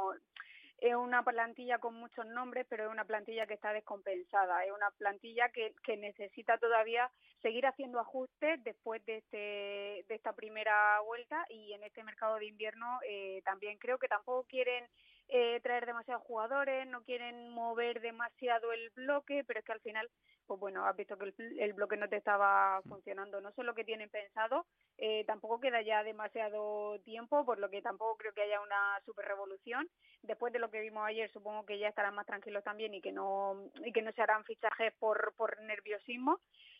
es 0.81 0.95
una 0.95 1.23
plantilla 1.23 1.79
con 1.79 1.95
muchos 1.95 2.25
nombres, 2.25 2.65
pero 2.69 2.85
es 2.85 2.91
una 2.91 3.05
plantilla 3.05 3.47
que 3.47 3.53
está 3.53 3.73
descompensada, 3.73 4.65
es 4.65 4.71
una 4.71 4.89
plantilla 4.91 5.49
que, 5.49 5.73
que 5.83 5.97
necesita 5.97 6.57
todavía 6.57 7.09
seguir 7.41 7.65
haciendo 7.65 7.99
ajustes 7.99 8.63
después 8.63 9.05
de, 9.05 9.17
este, 9.17 9.37
de 10.07 10.15
esta 10.15 10.33
primera 10.33 10.99
vuelta 11.01 11.45
y 11.49 11.73
en 11.73 11.83
este 11.83 12.03
mercado 12.03 12.35
de 12.35 12.47
invierno 12.47 12.99
eh, 13.07 13.41
también 13.45 13.77
creo 13.77 13.97
que 13.97 14.07
tampoco 14.07 14.45
quieren 14.47 14.85
eh, 15.29 15.59
traer 15.61 15.85
demasiados 15.85 16.23
jugadores, 16.23 16.87
no 16.87 17.03
quieren 17.03 17.49
mover 17.49 18.01
demasiado 18.01 18.71
el 18.73 18.89
bloque, 18.95 19.43
pero 19.45 19.59
es 19.59 19.65
que 19.65 19.71
al 19.71 19.81
final, 19.81 20.09
pues 20.49 20.59
bueno, 20.59 20.83
has 20.83 20.97
visto 20.97 21.15
que 21.15 21.25
el, 21.25 21.59
el 21.59 21.73
bloque 21.73 21.95
no 21.95 22.09
te 22.09 22.15
estaba 22.15 22.81
funcionando. 22.89 23.39
No 23.39 23.51
sé 23.51 23.61
lo 23.61 23.75
que 23.75 23.83
tienen 23.83 24.09
pensado, 24.09 24.65
eh, 24.97 25.23
tampoco 25.25 25.59
queda 25.59 25.83
ya 25.83 26.03
demasiado 26.03 26.99
tiempo, 27.01 27.45
por 27.45 27.59
lo 27.59 27.69
que 27.69 27.83
tampoco 27.83 28.17
creo 28.17 28.33
que 28.33 28.41
haya 28.41 28.59
una 28.59 28.99
super 29.05 29.25
revolución. 29.25 29.87
Después 30.23 30.51
de 30.51 30.57
lo 30.57 30.71
que 30.71 30.81
vimos 30.81 31.05
ayer, 31.05 31.29
supongo 31.31 31.67
que 31.67 31.77
ya 31.77 31.89
estarán 31.89 32.15
más 32.15 32.25
tranquilos 32.25 32.63
también 32.63 32.95
y 32.95 33.01
que 33.01 33.11
no 33.11 33.69
y 33.85 33.91
que 33.91 34.01
no 34.01 34.11
se 34.11 34.23
harán 34.23 34.43
fichajes 34.43 34.91
por, 34.97 35.35
por 35.37 35.61
nerviosismo, 35.61 36.39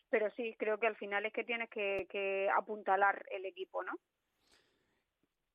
pero 0.10 0.32
sí, 0.32 0.56
creo 0.58 0.80
que 0.80 0.88
al 0.88 0.96
final 0.96 1.28
es 1.28 1.34
que 1.34 1.44
tienes 1.44 1.70
que, 1.70 2.08
que 2.10 2.50
apuntalar 2.58 3.24
el 3.30 3.46
equipo, 3.46 3.84
¿no? 3.84 3.94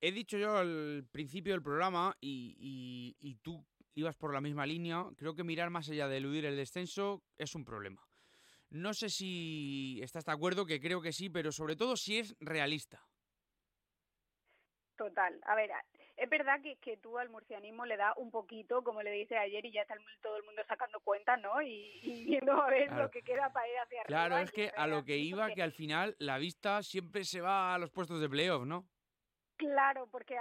He 0.00 0.12
dicho 0.12 0.38
yo 0.38 0.56
al 0.56 1.04
principio 1.10 1.54
del 1.54 1.62
programa 1.62 2.16
y, 2.20 3.16
y, 3.20 3.34
tú 3.36 3.64
ibas 3.94 4.16
por 4.16 4.32
la 4.32 4.40
misma 4.40 4.66
línea, 4.66 5.04
creo 5.16 5.34
que 5.34 5.44
mirar 5.44 5.70
más 5.70 5.88
allá 5.88 6.08
de 6.08 6.18
eludir 6.18 6.44
el 6.44 6.56
descenso 6.56 7.22
es 7.36 7.54
un 7.54 7.64
problema. 7.64 8.06
No 8.70 8.92
sé 8.92 9.08
si 9.08 10.00
estás 10.02 10.24
de 10.24 10.32
acuerdo, 10.32 10.66
que 10.66 10.80
creo 10.80 11.00
que 11.00 11.12
sí, 11.12 11.30
pero 11.30 11.52
sobre 11.52 11.76
todo 11.76 11.96
si 11.96 12.18
es 12.18 12.36
realista. 12.40 13.06
Total. 14.96 15.40
A 15.46 15.54
ver, 15.54 15.70
es 16.16 16.28
verdad 16.28 16.60
que, 16.62 16.76
que 16.76 16.96
tú 16.96 17.18
al 17.18 17.28
murcianismo 17.28 17.84
le 17.84 17.96
da 17.96 18.14
un 18.16 18.30
poquito, 18.30 18.82
como 18.84 19.02
le 19.02 19.10
dice 19.10 19.36
ayer, 19.36 19.64
y 19.64 19.72
ya 19.72 19.82
está 19.82 19.96
todo 20.22 20.36
el 20.36 20.44
mundo 20.44 20.62
sacando 20.68 21.00
cuentas, 21.00 21.40
¿no? 21.40 21.60
Y, 21.62 21.98
y 22.02 22.24
viendo 22.40 22.52
a 22.52 22.70
ver 22.70 22.92
lo 22.92 23.10
que 23.10 23.22
queda 23.22 23.52
para 23.52 23.68
ir 23.68 23.78
hacia 23.78 24.00
arriba. 24.02 24.26
Claro, 24.26 24.38
es 24.38 24.52
que 24.52 24.70
a 24.76 24.86
lo 24.86 25.04
que 25.04 25.18
iba, 25.18 25.52
que 25.52 25.62
al 25.62 25.72
final 25.72 26.16
la 26.18 26.38
vista 26.38 26.82
siempre 26.82 27.24
se 27.24 27.40
va 27.40 27.74
a 27.74 27.78
los 27.78 27.90
puestos 27.90 28.20
de 28.20 28.28
playoff, 28.28 28.64
¿no? 28.64 28.88
Claro, 29.56 30.08
porque 30.10 30.36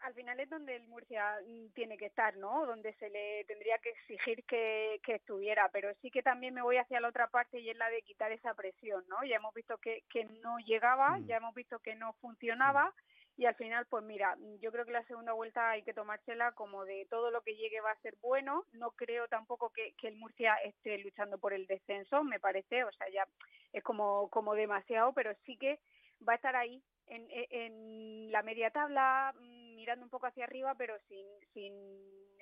al 0.00 0.14
final 0.14 0.38
es 0.40 0.48
donde 0.48 0.76
el 0.76 0.86
Murcia 0.86 1.38
tiene 1.74 1.96
que 1.98 2.06
estar, 2.06 2.36
¿no? 2.36 2.66
Donde 2.66 2.92
se 2.94 3.10
le 3.10 3.44
tendría 3.44 3.78
que 3.78 3.90
exigir 3.90 4.44
que, 4.44 5.00
que, 5.04 5.16
estuviera, 5.16 5.68
pero 5.72 5.92
sí 6.00 6.10
que 6.10 6.22
también 6.22 6.54
me 6.54 6.62
voy 6.62 6.76
hacia 6.76 7.00
la 7.00 7.08
otra 7.08 7.28
parte 7.28 7.58
y 7.58 7.70
es 7.70 7.76
la 7.76 7.90
de 7.90 8.02
quitar 8.02 8.32
esa 8.32 8.54
presión, 8.54 9.04
¿no? 9.08 9.24
Ya 9.24 9.36
hemos 9.36 9.54
visto 9.54 9.78
que, 9.78 10.04
que 10.10 10.24
no 10.42 10.58
llegaba, 10.58 11.18
mm. 11.18 11.26
ya 11.26 11.36
hemos 11.36 11.54
visto 11.54 11.78
que 11.80 11.94
no 11.94 12.12
funcionaba 12.14 12.94
y 13.38 13.46
al 13.46 13.54
final, 13.54 13.86
pues 13.86 14.02
mira, 14.04 14.36
yo 14.60 14.72
creo 14.72 14.84
que 14.84 14.90
la 14.90 15.04
segunda 15.04 15.32
vuelta 15.32 15.70
hay 15.70 15.84
que 15.84 15.94
tomársela 15.94 16.50
como 16.52 16.84
de 16.84 17.06
todo 17.08 17.30
lo 17.30 17.40
que 17.42 17.54
llegue 17.54 17.80
va 17.80 17.92
a 17.92 18.00
ser 18.00 18.16
bueno, 18.20 18.64
no 18.72 18.90
creo 18.90 19.28
tampoco 19.28 19.70
que, 19.70 19.92
que 19.92 20.08
el 20.08 20.16
Murcia 20.16 20.56
esté 20.64 20.98
luchando 20.98 21.38
por 21.38 21.52
el 21.52 21.68
descenso, 21.68 22.24
me 22.24 22.40
parece, 22.40 22.82
o 22.82 22.90
sea, 22.90 23.08
ya 23.10 23.28
es 23.72 23.84
como, 23.84 24.28
como 24.30 24.54
demasiado, 24.54 25.12
pero 25.12 25.32
sí 25.46 25.56
que 25.56 25.78
va 26.28 26.32
a 26.32 26.36
estar 26.36 26.56
ahí 26.56 26.82
en, 27.06 27.28
en 27.30 28.32
la 28.32 28.42
media 28.42 28.70
tabla, 28.70 29.32
un 29.96 30.10
poco 30.10 30.26
hacia 30.26 30.44
arriba, 30.44 30.74
pero 30.76 30.94
sin, 31.08 31.24
sin, 31.54 31.72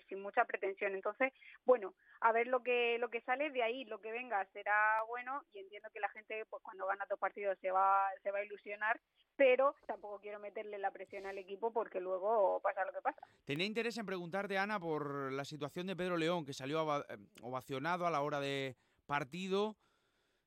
sin 0.08 0.20
mucha 0.20 0.44
pretensión. 0.44 0.94
Entonces, 0.94 1.32
bueno, 1.64 1.94
a 2.20 2.32
ver 2.32 2.46
lo 2.48 2.62
que 2.62 2.98
lo 2.98 3.08
que 3.08 3.20
sale 3.20 3.50
de 3.50 3.62
ahí, 3.62 3.84
lo 3.84 4.00
que 4.00 4.10
venga 4.10 4.44
será 4.52 5.02
bueno 5.06 5.42
y 5.52 5.60
entiendo 5.60 5.88
que 5.92 6.00
la 6.00 6.08
gente 6.08 6.44
pues 6.50 6.62
cuando 6.62 6.86
gana 6.86 7.04
dos 7.08 7.18
partidos 7.18 7.58
se 7.60 7.70
va 7.70 8.08
se 8.22 8.30
va 8.30 8.38
a 8.38 8.44
ilusionar, 8.44 9.00
pero 9.36 9.74
tampoco 9.86 10.18
quiero 10.20 10.40
meterle 10.40 10.78
la 10.78 10.90
presión 10.90 11.26
al 11.26 11.38
equipo 11.38 11.72
porque 11.72 12.00
luego 12.00 12.60
pasa 12.62 12.84
lo 12.84 12.92
que 12.92 13.02
pasa. 13.02 13.20
Tenía 13.44 13.66
interés 13.66 13.96
en 13.98 14.06
preguntarte 14.06 14.58
Ana 14.58 14.80
por 14.80 15.32
la 15.32 15.44
situación 15.44 15.86
de 15.86 15.96
Pedro 15.96 16.16
León 16.16 16.44
que 16.44 16.52
salió 16.52 16.80
eh, 16.98 17.16
ovacionado 17.42 18.06
a 18.06 18.10
la 18.10 18.22
hora 18.22 18.40
de 18.40 18.76
partido 19.06 19.76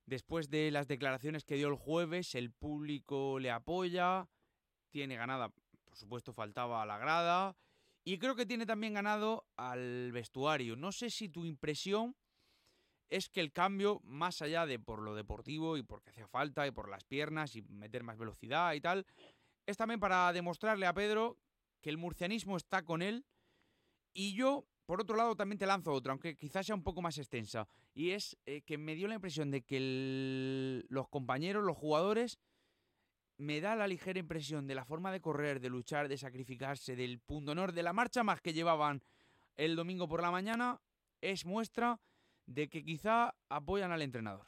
Después 0.09 0.49
de 0.49 0.71
las 0.71 0.87
declaraciones 0.87 1.45
que 1.45 1.53
dio 1.53 1.67
el 1.67 1.75
jueves, 1.75 2.33
el 2.33 2.51
público 2.51 3.37
le 3.37 3.51
apoya, 3.51 4.27
tiene 4.89 5.15
ganada, 5.15 5.53
supuesto 5.99 6.33
faltaba 6.33 6.81
a 6.81 6.85
la 6.85 6.97
grada, 6.97 7.55
y 8.03 8.17
creo 8.17 8.35
que 8.35 8.45
tiene 8.45 8.65
también 8.65 8.93
ganado 8.93 9.45
al 9.55 10.11
vestuario. 10.11 10.75
No 10.75 10.91
sé 10.91 11.09
si 11.09 11.29
tu 11.29 11.45
impresión 11.45 12.15
es 13.09 13.29
que 13.29 13.41
el 13.41 13.51
cambio, 13.51 14.01
más 14.03 14.41
allá 14.41 14.65
de 14.65 14.79
por 14.79 15.01
lo 15.01 15.15
deportivo 15.15 15.77
y 15.77 15.83
porque 15.83 16.09
hacía 16.09 16.27
falta 16.27 16.65
y 16.65 16.71
por 16.71 16.89
las 16.89 17.03
piernas 17.03 17.55
y 17.55 17.61
meter 17.63 18.03
más 18.03 18.17
velocidad 18.17 18.73
y 18.73 18.81
tal, 18.81 19.05
es 19.65 19.77
también 19.77 19.99
para 19.99 20.31
demostrarle 20.31 20.85
a 20.85 20.93
Pedro 20.93 21.37
que 21.81 21.89
el 21.89 21.97
murcianismo 21.97 22.57
está 22.57 22.83
con 22.83 23.01
él. 23.01 23.25
Y 24.13 24.33
yo 24.33 24.65
por 24.89 25.01
otro 25.01 25.15
lado, 25.15 25.35
también 25.35 25.59
te 25.59 25.67
lanzo 25.67 25.93
otra, 25.93 26.13
aunque 26.13 26.35
quizás 26.35 26.65
sea 26.65 26.73
un 26.73 26.81
poco 26.81 26.99
más 26.99 27.19
extensa. 27.19 27.67
Y 27.93 28.09
es 28.09 28.35
eh, 28.47 28.63
que 28.63 28.79
me 28.79 28.95
dio 28.95 29.07
la 29.07 29.13
impresión 29.13 29.51
de 29.51 29.61
que 29.61 30.83
los 30.89 31.07
compañeros, 31.09 31.63
los 31.63 31.77
jugadores, 31.77 32.39
me 33.39 33.61
da 33.61 33.75
la 33.75 33.87
ligera 33.87 34.19
impresión 34.19 34.67
de 34.67 34.75
la 34.75 34.83
forma 34.83 35.11
de 35.13 35.21
correr, 35.21 35.61
de 35.61 35.69
luchar, 35.69 36.09
de 36.09 36.17
sacrificarse, 36.17 36.95
del 36.95 37.19
punto 37.19 37.53
honor, 37.53 37.71
de 37.71 37.83
la 37.83 37.93
marcha 37.93 38.21
más 38.21 38.41
que 38.41 38.53
llevaban 38.53 39.01
el 39.55 39.77
domingo 39.77 40.09
por 40.09 40.21
la 40.21 40.29
mañana, 40.29 40.81
es 41.21 41.45
muestra 41.45 42.01
de 42.45 42.67
que 42.67 42.83
quizá 42.83 43.33
apoyan 43.47 43.93
al 43.93 44.01
entrenador. 44.01 44.45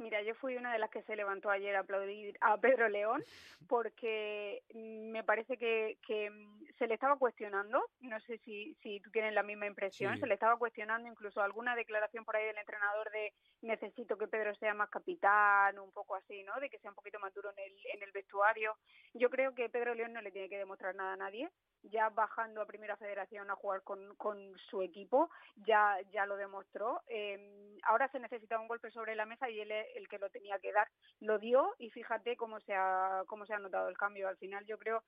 Mira, 0.00 0.22
yo 0.22 0.34
fui 0.34 0.56
una 0.56 0.72
de 0.72 0.78
las 0.78 0.88
que 0.88 1.02
se 1.02 1.14
levantó 1.14 1.50
ayer 1.50 1.76
a 1.76 1.80
aplaudir 1.80 2.34
a 2.40 2.56
Pedro 2.56 2.88
León 2.88 3.22
porque 3.68 4.62
me 4.74 5.22
parece 5.22 5.58
que, 5.58 5.98
que 6.06 6.32
se 6.78 6.86
le 6.86 6.94
estaba 6.94 7.16
cuestionando, 7.16 7.84
no 8.00 8.18
sé 8.20 8.38
si, 8.38 8.74
si 8.82 9.00
tú 9.00 9.10
tienes 9.10 9.34
la 9.34 9.42
misma 9.42 9.66
impresión, 9.66 10.18
se 10.18 10.26
le 10.26 10.34
estaba 10.34 10.56
cuestionando 10.56 11.06
incluso 11.06 11.42
alguna 11.42 11.76
declaración 11.76 12.24
por 12.24 12.34
ahí 12.34 12.46
del 12.46 12.56
entrenador 12.56 13.10
de 13.10 13.34
necesito 13.60 14.16
que 14.16 14.26
Pedro 14.26 14.54
sea 14.54 14.72
más 14.72 14.88
capitán, 14.88 15.78
un 15.78 15.92
poco 15.92 16.14
así, 16.14 16.42
¿no? 16.44 16.58
De 16.60 16.70
que 16.70 16.78
sea 16.78 16.90
un 16.90 16.96
poquito 16.96 17.20
más 17.20 17.34
duro 17.34 17.50
en 17.50 17.58
el, 17.58 17.78
en 17.94 18.02
el 18.02 18.12
vestuario. 18.12 18.78
Yo 19.12 19.28
creo 19.28 19.54
que 19.54 19.68
Pedro 19.68 19.94
León 19.94 20.14
no 20.14 20.22
le 20.22 20.32
tiene 20.32 20.48
que 20.48 20.56
demostrar 20.56 20.94
nada 20.94 21.12
a 21.12 21.16
nadie, 21.18 21.50
ya 21.82 22.08
bajando 22.10 22.60
a 22.60 22.66
Primera 22.66 22.96
Federación 22.96 23.50
a 23.50 23.56
jugar 23.56 23.82
con, 23.82 24.14
con 24.16 24.56
su 24.70 24.82
equipo, 24.82 25.30
ya, 25.56 25.96
ya 26.10 26.26
lo 26.26 26.36
demostró. 26.36 27.02
Eh, 27.08 27.78
ahora 27.84 28.08
se 28.08 28.18
necesita 28.18 28.58
un 28.58 28.68
golpe 28.68 28.90
sobre 28.90 29.14
la 29.14 29.26
mesa 29.26 29.48
y 29.48 29.60
él 29.60 29.70
es 29.72 29.86
el 29.96 30.08
que 30.08 30.18
lo 30.18 30.30
tenía 30.30 30.58
que 30.58 30.72
dar. 30.72 30.88
Lo 31.20 31.38
dio 31.38 31.74
y 31.78 31.90
fíjate 31.90 32.36
cómo 32.36 32.60
se 32.60 32.74
ha, 32.74 33.22
cómo 33.26 33.46
se 33.46 33.54
ha 33.54 33.58
notado 33.58 33.88
el 33.88 33.96
cambio. 33.96 34.28
Al 34.28 34.36
final 34.36 34.64
yo 34.66 34.78
creo 34.78 35.02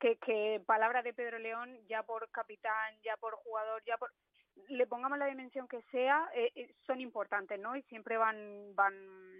que, 0.00 0.16
que 0.16 0.62
palabras 0.66 1.04
de 1.04 1.14
Pedro 1.14 1.38
León, 1.38 1.78
ya 1.86 2.02
por 2.02 2.30
capitán, 2.30 2.94
ya 3.02 3.16
por 3.16 3.34
jugador, 3.36 3.82
ya 3.84 3.96
por 3.96 4.12
le 4.68 4.86
pongamos 4.86 5.18
la 5.18 5.26
dimensión 5.26 5.68
que 5.68 5.82
sea, 5.90 6.28
eh, 6.34 6.50
eh, 6.54 6.74
son 6.86 7.00
importantes, 7.00 7.60
¿no? 7.60 7.76
Y 7.76 7.82
siempre 7.82 8.16
van 8.16 8.74
van 8.74 9.35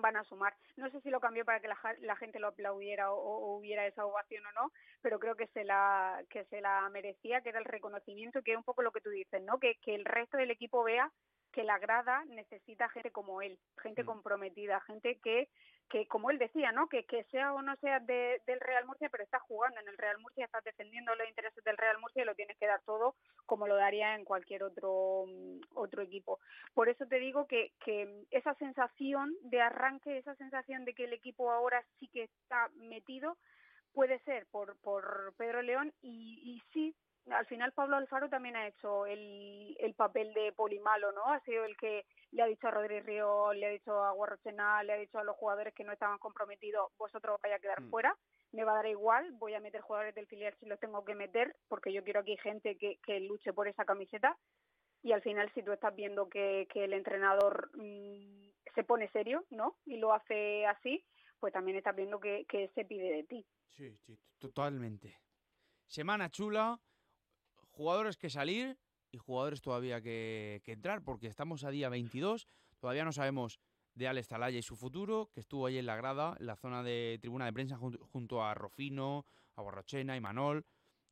van 0.00 0.16
a 0.16 0.24
sumar. 0.24 0.54
No 0.76 0.90
sé 0.90 1.00
si 1.00 1.10
lo 1.10 1.20
cambió 1.20 1.44
para 1.44 1.60
que 1.60 1.68
la, 1.68 1.78
la 2.00 2.16
gente 2.16 2.38
lo 2.38 2.48
aplaudiera 2.48 3.12
o, 3.12 3.16
o, 3.16 3.56
hubiera 3.56 3.86
esa 3.86 4.04
ovación 4.06 4.44
o 4.46 4.52
no, 4.52 4.72
pero 5.02 5.18
creo 5.18 5.34
que 5.34 5.46
se 5.48 5.64
la 5.64 6.22
que 6.30 6.44
se 6.46 6.60
la 6.60 6.88
merecía, 6.90 7.40
que 7.40 7.50
era 7.50 7.58
el 7.58 7.64
reconocimiento, 7.64 8.42
que 8.42 8.52
es 8.52 8.56
un 8.56 8.64
poco 8.64 8.82
lo 8.82 8.92
que 8.92 9.00
tú 9.00 9.10
dices, 9.10 9.42
¿no? 9.42 9.58
Que, 9.58 9.76
que 9.76 9.94
el 9.94 10.04
resto 10.04 10.36
del 10.36 10.50
equipo 10.50 10.82
vea 10.84 11.10
que 11.52 11.64
la 11.64 11.78
grada 11.78 12.22
necesita 12.26 12.88
gente 12.90 13.10
como 13.10 13.40
él, 13.40 13.58
gente 13.82 14.02
mm. 14.02 14.06
comprometida, 14.06 14.80
gente 14.82 15.18
que, 15.22 15.48
que 15.88 16.06
como 16.06 16.30
él 16.30 16.38
decía, 16.38 16.72
¿no? 16.72 16.88
Que, 16.88 17.04
que 17.04 17.24
sea 17.24 17.52
o 17.52 17.62
no 17.62 17.76
sea 17.76 18.00
de, 18.00 18.42
del 18.46 18.60
Real 18.60 18.86
Murcia, 18.86 19.08
pero 19.08 19.24
está 19.24 19.38
jugando 19.40 19.80
en 19.80 19.88
el 19.88 19.98
Real 19.98 20.18
Murcia, 20.18 20.44
está 20.44 20.60
defendiendo 20.64 21.14
los 21.14 21.28
intereses 21.28 21.62
del 21.64 21.76
Real 21.76 21.98
Murcia 22.00 22.22
y 22.22 22.26
lo 22.26 22.34
tienes 22.34 22.56
que 22.58 22.66
dar 22.66 22.82
todo 22.82 23.14
como 23.46 23.66
lo 23.66 23.76
daría 23.76 24.14
en 24.14 24.24
cualquier 24.24 24.64
otro, 24.64 25.24
mm, 25.26 25.60
otro 25.74 26.02
equipo. 26.02 26.40
Por 26.74 26.88
eso 26.88 27.06
te 27.06 27.18
digo 27.18 27.46
que, 27.46 27.72
que 27.84 28.24
esa 28.30 28.54
sensación 28.54 29.34
de 29.42 29.60
arranque, 29.60 30.18
esa 30.18 30.34
sensación 30.34 30.84
de 30.84 30.94
que 30.94 31.04
el 31.04 31.12
equipo 31.12 31.50
ahora 31.52 31.84
sí 31.98 32.08
que 32.08 32.24
está 32.24 32.68
metido, 32.74 33.36
puede 33.92 34.18
ser 34.20 34.46
por, 34.50 34.76
por 34.80 35.34
Pedro 35.38 35.62
León 35.62 35.92
y, 36.02 36.40
y 36.44 36.62
sí 36.72 36.94
al 37.30 37.46
final 37.46 37.72
Pablo 37.72 37.96
Alfaro 37.96 38.28
también 38.28 38.56
ha 38.56 38.68
hecho 38.68 39.06
el, 39.06 39.76
el 39.80 39.94
papel 39.94 40.32
de 40.34 40.52
polimalo, 40.52 41.12
¿no? 41.12 41.24
Ha 41.26 41.40
sido 41.40 41.64
el 41.64 41.76
que 41.76 42.06
le 42.30 42.42
ha 42.42 42.46
dicho 42.46 42.68
a 42.68 42.70
Rodríguez 42.70 43.04
Río, 43.04 43.52
le 43.52 43.66
ha 43.66 43.70
dicho 43.70 44.04
a 44.04 44.12
Guarrochena, 44.12 44.82
le 44.82 44.92
ha 44.92 44.96
dicho 44.96 45.18
a 45.18 45.24
los 45.24 45.36
jugadores 45.36 45.74
que 45.74 45.84
no 45.84 45.92
estaban 45.92 46.18
comprometidos, 46.18 46.92
vosotros 46.98 47.40
vais 47.42 47.54
a 47.54 47.58
quedar 47.58 47.80
Mm. 47.82 47.90
fuera, 47.90 48.16
me 48.52 48.64
va 48.64 48.72
a 48.72 48.76
dar 48.76 48.86
igual, 48.86 49.32
voy 49.32 49.54
a 49.54 49.60
meter 49.60 49.80
jugadores 49.80 50.14
del 50.14 50.26
filial 50.26 50.54
si 50.60 50.66
los 50.66 50.78
tengo 50.78 51.04
que 51.04 51.14
meter, 51.14 51.56
porque 51.68 51.92
yo 51.92 52.04
quiero 52.04 52.20
aquí 52.20 52.36
gente 52.38 52.76
que, 52.76 52.98
que 53.04 53.20
luche 53.20 53.52
por 53.52 53.68
esa 53.68 53.84
camiseta. 53.84 54.36
Y 55.02 55.12
al 55.12 55.22
final, 55.22 55.50
si 55.54 55.62
tú 55.62 55.72
estás 55.72 55.94
viendo 55.94 56.28
que, 56.28 56.66
que 56.72 56.84
el 56.84 56.92
entrenador 56.92 57.70
mm, 57.74 58.50
se 58.74 58.84
pone 58.84 59.08
serio, 59.10 59.44
¿no? 59.50 59.76
Y 59.84 59.98
lo 59.98 60.12
hace 60.12 60.66
así, 60.66 61.04
pues 61.38 61.52
también 61.52 61.76
estás 61.76 61.94
viendo 61.94 62.18
que, 62.18 62.44
que 62.48 62.68
se 62.74 62.84
pide 62.84 63.12
de 63.12 63.24
ti. 63.24 63.46
Sí, 63.68 63.96
sí, 63.98 64.18
totalmente. 64.38 65.18
Semana 65.86 66.30
chula, 66.30 66.80
jugadores 67.80 68.16
que 68.16 68.30
salir 68.30 68.78
y 69.12 69.18
jugadores 69.18 69.60
todavía 69.60 70.00
que, 70.00 70.62
que 70.64 70.72
entrar, 70.72 71.02
porque 71.02 71.26
estamos 71.26 71.62
a 71.64 71.70
día 71.70 71.88
22, 71.90 72.48
todavía 72.80 73.04
no 73.04 73.12
sabemos 73.12 73.60
de 73.94 74.08
Alex 74.08 74.28
Talaya 74.28 74.58
y 74.58 74.62
su 74.62 74.76
futuro, 74.76 75.30
que 75.32 75.40
estuvo 75.40 75.66
ahí 75.66 75.76
en 75.78 75.86
la 75.86 75.96
grada, 75.96 76.36
en 76.40 76.46
la 76.46 76.56
zona 76.56 76.82
de 76.82 77.18
tribuna 77.20 77.44
de 77.44 77.52
prensa, 77.52 77.76
junto, 77.76 78.04
junto 78.06 78.42
a 78.42 78.54
Rofino, 78.54 79.26
a 79.56 79.62
Borrachena 79.62 80.16
y 80.16 80.20
Manol, 80.20 80.64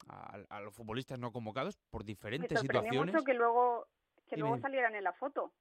a, 0.08 0.38
a 0.48 0.60
los 0.60 0.74
futbolistas 0.74 1.18
no 1.18 1.32
convocados 1.32 1.76
por 1.90 2.02
diferentes 2.04 2.58
situaciones. 2.60 3.12
mucho 3.14 3.24
que 3.24 3.34
luego, 3.34 3.86
que 4.28 4.36
Dime, 4.36 4.48
luego 4.48 4.62
salieran 4.62 4.94
en 4.94 5.04
la 5.04 5.12
foto. 5.12 5.52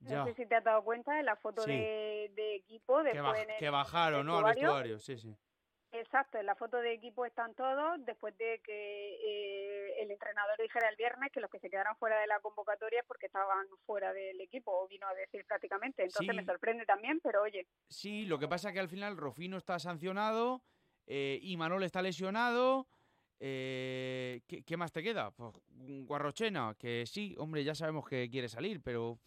Ya, 0.00 0.18
No 0.18 0.24
sé 0.26 0.34
si 0.34 0.46
te 0.46 0.54
has 0.56 0.64
dado 0.64 0.82
cuenta 0.84 1.18
en 1.18 1.26
la 1.26 1.36
foto 1.36 1.62
Sí. 1.62 1.70
de, 1.72 2.30
de 2.36 2.54
equipo. 2.56 2.98
que, 2.98 3.04
Después 3.12 3.24
baj- 3.38 3.42
en 3.42 3.50
el 3.50 3.56
que 3.58 3.70
bajaron, 3.70 4.26
¿no? 4.26 4.38
Al 4.38 4.44
vestuario, 4.54 4.98
sí, 5.00 5.18
sí. 5.18 5.36
Exacto, 6.00 6.38
en 6.38 6.46
la 6.46 6.54
foto 6.54 6.76
de 6.78 6.92
equipo 6.92 7.24
están 7.24 7.54
todos 7.54 8.04
después 8.04 8.36
de 8.38 8.60
que 8.64 9.14
eh, 9.14 10.02
el 10.02 10.10
entrenador 10.10 10.56
dijera 10.60 10.88
el 10.88 10.96
viernes 10.96 11.32
que 11.32 11.40
los 11.40 11.50
que 11.50 11.58
se 11.58 11.70
quedaron 11.70 11.96
fuera 11.96 12.20
de 12.20 12.26
la 12.26 12.38
convocatoria 12.40 13.00
es 13.00 13.06
porque 13.06 13.26
estaban 13.26 13.66
fuera 13.86 14.12
del 14.12 14.40
equipo, 14.40 14.72
o 14.72 14.86
vino 14.88 15.06
a 15.06 15.14
decir 15.14 15.44
prácticamente. 15.46 16.02
Entonces 16.02 16.30
Sí. 16.30 16.36
me 16.36 16.44
sorprende 16.44 16.84
también, 16.84 17.20
pero 17.20 17.42
oye, 17.42 17.66
Sí, 17.88 18.26
lo 18.26 18.38
que 18.38 18.48
pasa 18.48 18.68
es 18.68 18.74
que 18.74 18.80
al 18.80 18.88
final 18.88 19.16
Rofino 19.16 19.56
está 19.56 19.78
sancionado 19.78 20.62
eh, 21.06 21.38
y 21.42 21.56
Manol 21.56 21.82
está 21.84 22.02
lesionado. 22.02 22.86
eh, 23.38 24.40
¿qué, 24.46 24.62
qué 24.64 24.76
más 24.76 24.92
te 24.92 25.02
queda? 25.02 25.30
Pues 25.30 25.52
Guarrochena, 25.68 26.74
que 26.78 27.04
sí, 27.06 27.34
hombre, 27.38 27.64
ya 27.64 27.74
sabemos 27.74 28.08
que 28.08 28.28
quiere 28.30 28.48
salir, 28.48 28.80
pero 28.82 29.18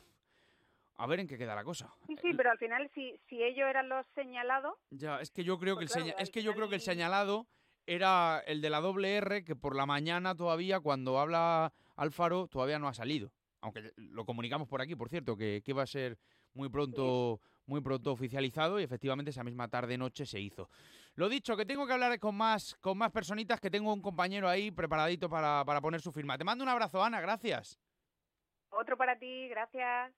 a 0.99 1.07
ver 1.07 1.21
en 1.21 1.27
qué 1.27 1.37
queda 1.37 1.55
la 1.55 1.63
cosa. 1.63 1.91
sí, 2.07 2.15
sí, 2.21 2.33
pero 2.35 2.51
al 2.51 2.57
final 2.57 2.91
si, 2.93 3.17
si 3.29 3.41
ellos 3.41 3.67
eran 3.69 3.87
los 3.89 4.05
señalados, 4.15 4.75
Ya, 4.91 5.21
es 5.21 5.31
que 5.31 5.43
yo 5.43 5.57
creo 5.57 5.77
que 5.77 5.83
el 5.83 5.89
Pues 5.89 5.93
claro, 5.93 6.03
seña- 6.05 6.17
al 6.17 6.23
es 6.23 6.29
que 6.29 6.43
yo 6.43 6.53
creo 6.53 6.67
que 6.69 6.75
el 6.75 6.81
señalado 6.81 7.47
era 7.87 8.43
el 8.45 8.61
de 8.61 8.69
la 8.69 8.81
doble 8.81 9.15
R 9.17 9.43
que 9.45 9.55
por 9.55 9.75
la 9.75 9.85
mañana 9.85 10.35
todavía 10.35 10.79
cuando 10.81 11.19
habla 11.19 11.71
Alfaro 11.95 12.47
todavía 12.47 12.79
no 12.79 12.87
ha 12.87 12.93
salido. 12.93 13.31
Aunque 13.61 13.91
lo 13.95 14.25
comunicamos 14.25 14.67
por 14.67 14.81
aquí, 14.81 14.95
por 14.95 15.09
cierto, 15.09 15.35
que, 15.35 15.61
que 15.63 15.71
iba 15.71 15.83
a 15.83 15.87
ser 15.87 16.17
muy 16.53 16.69
pronto 16.69 17.39
muy 17.65 17.81
pronto 17.81 18.11
oficializado 18.11 18.79
y 18.79 18.83
efectivamente 18.83 19.29
esa 19.29 19.43
misma 19.43 19.67
tarde 19.67 19.95
noche 19.97 20.25
se 20.25 20.39
hizo. 20.39 20.69
Lo 21.13 21.29
dicho, 21.29 21.55
que 21.55 21.65
tengo 21.67 21.85
que 21.85 21.93
hablar 21.93 22.17
con 22.19 22.35
más 22.35 22.75
con 22.81 22.97
más 22.97 23.11
personitas 23.11 23.59
que 23.61 23.69
tengo 23.69 23.93
un 23.93 24.01
compañero 24.01 24.49
ahí 24.49 24.71
preparadito 24.71 25.29
para, 25.29 25.63
para 25.65 25.79
poner 25.79 26.01
su 26.01 26.11
firma. 26.11 26.37
Te 26.37 26.43
mando 26.43 26.63
un 26.63 26.69
abrazo, 26.69 27.01
Ana, 27.03 27.21
gracias. 27.21 27.79
otro 28.71 28.97
para 28.97 29.17
ti, 29.17 29.47
gracias. 29.49 30.13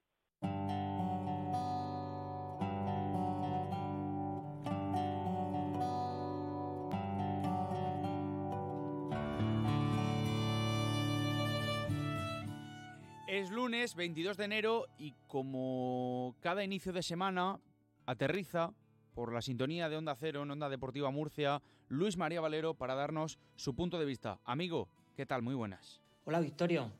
Es 13.31 13.49
lunes 13.49 13.95
22 13.95 14.35
de 14.35 14.43
enero 14.43 14.87
y 14.97 15.13
como 15.27 16.35
cada 16.41 16.65
inicio 16.65 16.91
de 16.91 17.01
semana 17.01 17.61
aterriza 18.05 18.73
por 19.13 19.31
la 19.31 19.41
sintonía 19.41 19.87
de 19.87 19.95
Onda 19.95 20.17
Cero 20.19 20.43
en 20.43 20.51
Onda 20.51 20.67
Deportiva 20.67 21.11
Murcia 21.11 21.61
Luis 21.87 22.17
María 22.17 22.41
Valero 22.41 22.73
para 22.73 22.93
darnos 22.93 23.39
su 23.55 23.73
punto 23.73 23.97
de 23.97 24.03
vista. 24.03 24.41
Amigo, 24.43 24.89
¿qué 25.15 25.25
tal? 25.25 25.43
Muy 25.43 25.55
buenas. 25.55 26.01
Hola 26.25 26.41
Victorio. 26.41 26.91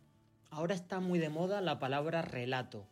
Ahora 0.52 0.74
está 0.74 1.02
muy 1.02 1.20
de 1.20 1.28
moda 1.28 1.60
la 1.60 1.80
palabra 1.80 2.22
relato. 2.22 2.88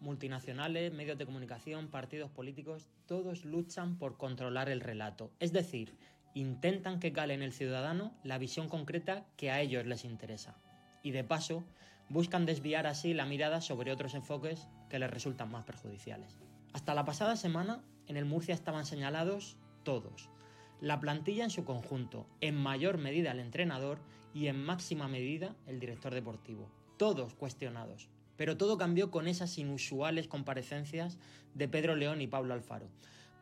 Multinacionales, 0.00 0.94
medios 0.94 1.18
de 1.18 1.26
comunicación, 1.26 1.88
partidos 1.88 2.30
políticos, 2.30 2.88
todos 3.04 3.44
luchan 3.44 3.98
por 3.98 4.16
controlar 4.16 4.70
el 4.70 4.80
relato. 4.80 5.30
Es 5.40 5.52
decir, 5.52 5.94
intentan 6.32 7.00
que 7.00 7.12
cale 7.12 7.34
en 7.34 7.42
el 7.42 7.52
ciudadano 7.52 8.14
la 8.24 8.38
visión 8.38 8.70
concreta 8.70 9.26
que 9.36 9.50
a 9.50 9.60
ellos 9.60 9.84
les 9.84 10.06
interesa. 10.06 10.56
Y 11.02 11.10
de 11.10 11.22
paso, 11.22 11.66
buscan 12.08 12.46
desviar 12.46 12.86
así 12.86 13.14
la 13.14 13.26
mirada 13.26 13.60
sobre 13.60 13.92
otros 13.92 14.14
enfoques 14.14 14.68
que 14.88 14.98
les 14.98 15.10
resultan 15.10 15.50
más 15.50 15.64
perjudiciales. 15.64 16.38
Hasta 16.72 16.94
la 16.94 17.04
pasada 17.04 17.36
semana, 17.36 17.82
en 18.06 18.16
el 18.16 18.24
Murcia 18.24 18.54
estaban 18.54 18.86
señalados 18.86 19.56
todos. 19.82 20.30
La 20.80 21.00
plantilla 21.00 21.44
en 21.44 21.50
su 21.50 21.64
conjunto, 21.64 22.26
en 22.40 22.56
mayor 22.56 22.98
medida 22.98 23.30
el 23.30 23.40
entrenador 23.40 23.98
y 24.34 24.48
en 24.48 24.62
máxima 24.62 25.08
medida 25.08 25.54
el 25.66 25.80
director 25.80 26.12
deportivo. 26.12 26.70
Todos 26.96 27.34
cuestionados. 27.34 28.08
Pero 28.36 28.56
todo 28.56 28.78
cambió 28.78 29.10
con 29.10 29.28
esas 29.28 29.56
inusuales 29.58 30.28
comparecencias 30.28 31.18
de 31.54 31.68
Pedro 31.68 31.94
León 31.94 32.20
y 32.20 32.26
Pablo 32.26 32.54
Alfaro. 32.54 32.88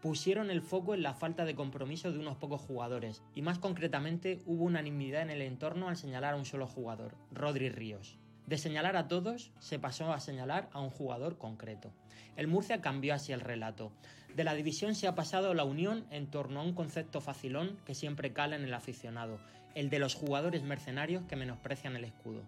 Pusieron 0.02 0.50
el 0.50 0.62
foco 0.62 0.94
en 0.94 1.02
la 1.02 1.14
falta 1.14 1.44
de 1.44 1.54
compromiso 1.54 2.12
de 2.12 2.18
unos 2.18 2.36
pocos 2.36 2.60
jugadores 2.60 3.22
y 3.34 3.42
más 3.42 3.58
concretamente 3.58 4.40
hubo 4.46 4.64
unanimidad 4.64 5.22
en 5.22 5.30
el 5.30 5.42
entorno 5.42 5.88
al 5.88 5.96
señalar 5.96 6.34
a 6.34 6.36
un 6.36 6.44
solo 6.44 6.66
jugador, 6.66 7.16
Rodri 7.32 7.68
Ríos. 7.68 8.19
De 8.50 8.58
señalar 8.58 8.96
a 8.96 9.06
todos 9.06 9.52
se 9.60 9.78
pasó 9.78 10.12
a 10.12 10.18
señalar 10.18 10.68
a 10.72 10.80
un 10.80 10.90
jugador 10.90 11.38
concreto. 11.38 11.92
El 12.34 12.48
Murcia 12.48 12.80
cambió 12.80 13.14
así 13.14 13.30
el 13.30 13.42
relato. 13.42 13.92
De 14.34 14.42
la 14.42 14.54
división 14.54 14.96
se 14.96 15.06
ha 15.06 15.14
pasado 15.14 15.54
la 15.54 15.62
unión 15.62 16.04
en 16.10 16.26
torno 16.26 16.58
a 16.58 16.64
un 16.64 16.74
concepto 16.74 17.20
facilón 17.20 17.78
que 17.86 17.94
siempre 17.94 18.32
cala 18.32 18.56
en 18.56 18.64
el 18.64 18.74
aficionado, 18.74 19.38
el 19.76 19.88
de 19.88 20.00
los 20.00 20.16
jugadores 20.16 20.64
mercenarios 20.64 21.22
que 21.28 21.36
menosprecian 21.36 21.94
el 21.94 22.02
escudo. 22.02 22.42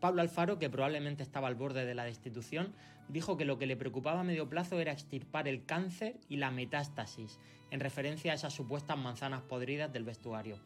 Pablo 0.00 0.20
Alfaro, 0.20 0.58
que 0.58 0.68
probablemente 0.68 1.22
estaba 1.22 1.46
al 1.46 1.54
borde 1.54 1.86
de 1.86 1.94
la 1.94 2.04
destitución, 2.04 2.74
dijo 3.08 3.36
que 3.36 3.44
lo 3.44 3.56
que 3.56 3.66
le 3.66 3.76
preocupaba 3.76 4.22
a 4.22 4.24
medio 4.24 4.48
plazo 4.48 4.80
era 4.80 4.90
extirpar 4.90 5.46
el 5.46 5.64
cáncer 5.64 6.16
y 6.28 6.38
la 6.38 6.50
metástasis, 6.50 7.38
en 7.70 7.78
referencia 7.78 8.32
a 8.32 8.34
esas 8.34 8.52
supuestas 8.52 8.98
manzanas 8.98 9.42
podridas 9.42 9.92
del 9.92 10.02
vestuario. 10.02 10.58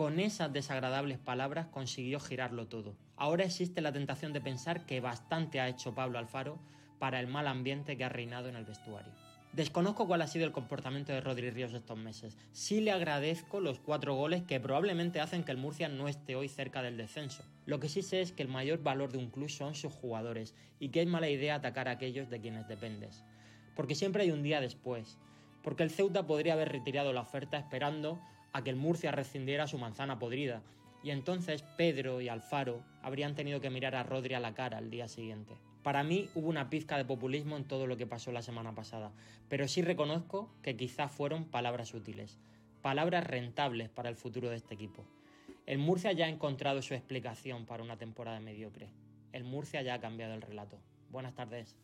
Con 0.00 0.18
esas 0.18 0.50
desagradables 0.50 1.18
palabras 1.18 1.66
consiguió 1.66 2.20
girarlo 2.20 2.68
todo. 2.68 2.96
Ahora 3.16 3.44
existe 3.44 3.82
la 3.82 3.92
tentación 3.92 4.32
de 4.32 4.40
pensar 4.40 4.86
que 4.86 4.98
bastante 4.98 5.60
ha 5.60 5.68
hecho 5.68 5.94
Pablo 5.94 6.18
Alfaro 6.18 6.58
para 6.98 7.20
el 7.20 7.26
mal 7.26 7.46
ambiente 7.46 7.98
que 7.98 8.04
ha 8.04 8.08
reinado 8.08 8.48
en 8.48 8.56
el 8.56 8.64
vestuario. 8.64 9.12
Desconozco 9.52 10.06
cuál 10.06 10.22
ha 10.22 10.26
sido 10.26 10.46
el 10.46 10.52
comportamiento 10.52 11.12
de 11.12 11.20
Rodri 11.20 11.50
Ríos 11.50 11.74
estos 11.74 11.98
meses. 11.98 12.38
Sí 12.52 12.80
le 12.80 12.92
agradezco 12.92 13.60
los 13.60 13.78
cuatro 13.78 14.14
goles 14.14 14.42
que 14.42 14.58
probablemente 14.58 15.20
hacen 15.20 15.44
que 15.44 15.52
el 15.52 15.58
Murcia 15.58 15.90
no 15.90 16.08
esté 16.08 16.34
hoy 16.34 16.48
cerca 16.48 16.80
del 16.80 16.96
descenso. 16.96 17.44
Lo 17.66 17.78
que 17.78 17.90
sí 17.90 18.00
sé 18.00 18.22
es 18.22 18.32
que 18.32 18.42
el 18.42 18.48
mayor 18.48 18.82
valor 18.82 19.12
de 19.12 19.18
un 19.18 19.28
club 19.28 19.50
son 19.50 19.74
sus 19.74 19.92
jugadores 19.92 20.54
y 20.78 20.88
que 20.88 21.02
es 21.02 21.08
mala 21.08 21.28
idea 21.28 21.56
atacar 21.56 21.88
a 21.88 21.90
aquellos 21.90 22.30
de 22.30 22.40
quienes 22.40 22.66
dependes. 22.68 23.22
Porque 23.76 23.94
siempre 23.94 24.22
hay 24.22 24.30
un 24.30 24.42
día 24.42 24.62
después. 24.62 25.18
Porque 25.62 25.82
el 25.82 25.90
Ceuta 25.90 26.26
podría 26.26 26.54
haber 26.54 26.72
retirado 26.72 27.12
la 27.12 27.20
oferta 27.20 27.58
esperando 27.58 28.18
a 28.52 28.62
que 28.62 28.70
el 28.70 28.76
Murcia 28.76 29.12
rescindiera 29.12 29.66
su 29.66 29.78
manzana 29.78 30.18
podrida. 30.18 30.62
Y 31.02 31.10
entonces 31.10 31.62
Pedro 31.76 32.20
y 32.20 32.28
Alfaro 32.28 32.82
habrían 33.02 33.34
tenido 33.34 33.60
que 33.60 33.70
mirar 33.70 33.94
a 33.94 34.02
Rodri 34.02 34.34
a 34.34 34.40
la 34.40 34.54
cara 34.54 34.78
al 34.78 34.90
día 34.90 35.08
siguiente. 35.08 35.56
Para 35.82 36.02
mí 36.02 36.28
hubo 36.34 36.48
una 36.48 36.68
pizca 36.68 36.98
de 36.98 37.06
populismo 37.06 37.56
en 37.56 37.64
todo 37.64 37.86
lo 37.86 37.96
que 37.96 38.06
pasó 38.06 38.32
la 38.32 38.42
semana 38.42 38.74
pasada, 38.74 39.12
pero 39.48 39.66
sí 39.66 39.80
reconozco 39.80 40.50
que 40.62 40.76
quizás 40.76 41.10
fueron 41.10 41.46
palabras 41.46 41.94
útiles, 41.94 42.38
palabras 42.82 43.26
rentables 43.26 43.88
para 43.88 44.10
el 44.10 44.16
futuro 44.16 44.50
de 44.50 44.56
este 44.56 44.74
equipo. 44.74 45.06
El 45.64 45.78
Murcia 45.78 46.12
ya 46.12 46.26
ha 46.26 46.28
encontrado 46.28 46.82
su 46.82 46.92
explicación 46.92 47.64
para 47.64 47.82
una 47.82 47.96
temporada 47.96 48.40
mediocre. 48.40 48.90
El 49.32 49.44
Murcia 49.44 49.80
ya 49.82 49.94
ha 49.94 50.00
cambiado 50.00 50.34
el 50.34 50.42
relato. 50.42 50.78
Buenas 51.10 51.34
tardes. 51.34 51.76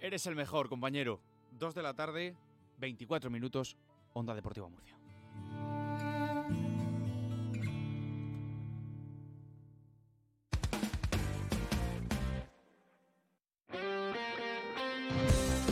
Eres 0.00 0.26
el 0.26 0.36
mejor, 0.36 0.68
compañero. 0.68 1.20
Dos 1.58 1.74
de 1.74 1.82
la 1.82 1.94
tarde, 1.94 2.36
24 2.78 3.28
minutos, 3.28 3.76
Onda 4.12 4.34
Deportiva 4.34 4.68
Murcia. 4.68 4.96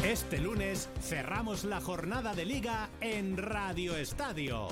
Este 0.05 0.39
lunes 0.39 0.89
cerramos 1.03 1.65
la 1.65 1.81
jornada 1.81 2.35
de 2.35 2.47
liga 2.47 2.89
en 3.01 3.37
Radio 3.37 3.97
Estadio. 3.97 4.69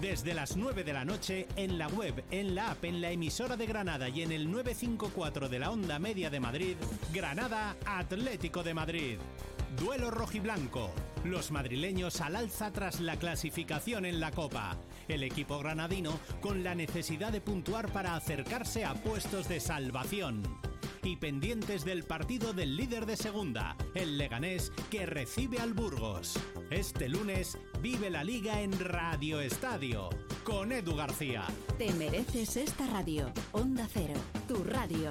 Desde 0.00 0.34
las 0.34 0.56
9 0.56 0.82
de 0.82 0.92
la 0.92 1.04
noche 1.04 1.46
en 1.56 1.78
la 1.78 1.88
web, 1.88 2.24
en 2.30 2.54
la 2.54 2.72
app, 2.72 2.84
en 2.84 3.00
la 3.00 3.10
emisora 3.10 3.56
de 3.56 3.66
Granada 3.66 4.08
y 4.08 4.22
en 4.22 4.32
el 4.32 4.50
954 4.50 5.48
de 5.48 5.58
la 5.58 5.70
onda 5.70 5.98
media 5.98 6.28
de 6.28 6.40
Madrid, 6.40 6.76
Granada 7.12 7.76
Atlético 7.86 8.62
de 8.62 8.74
Madrid. 8.74 9.18
Duelo 9.78 10.10
rojiblanco. 10.10 10.90
Los 11.24 11.50
madrileños 11.50 12.20
al 12.20 12.36
alza 12.36 12.72
tras 12.72 13.00
la 13.00 13.16
clasificación 13.16 14.04
en 14.04 14.18
la 14.18 14.32
Copa. 14.32 14.76
El 15.06 15.22
equipo 15.22 15.58
granadino 15.58 16.18
con 16.40 16.64
la 16.64 16.74
necesidad 16.74 17.30
de 17.30 17.40
puntuar 17.40 17.92
para 17.92 18.16
acercarse 18.16 18.84
a 18.84 18.94
puestos 18.94 19.48
de 19.48 19.60
salvación. 19.60 20.42
Y 21.02 21.16
pendientes 21.16 21.84
del 21.84 22.04
partido 22.04 22.52
del 22.52 22.76
líder 22.76 23.06
de 23.06 23.16
segunda, 23.16 23.76
el 23.94 24.18
Leganés, 24.18 24.70
que 24.90 25.06
recibe 25.06 25.58
al 25.58 25.72
Burgos. 25.72 26.38
Este 26.70 27.08
lunes 27.08 27.56
vive 27.80 28.10
la 28.10 28.22
liga 28.22 28.60
en 28.60 28.78
Radio 28.78 29.40
Estadio, 29.40 30.10
con 30.44 30.72
Edu 30.72 30.96
García. 30.96 31.44
Te 31.78 31.90
mereces 31.94 32.56
esta 32.56 32.86
radio. 32.88 33.32
Onda 33.52 33.88
Cero, 33.90 34.20
tu 34.46 34.62
radio. 34.62 35.10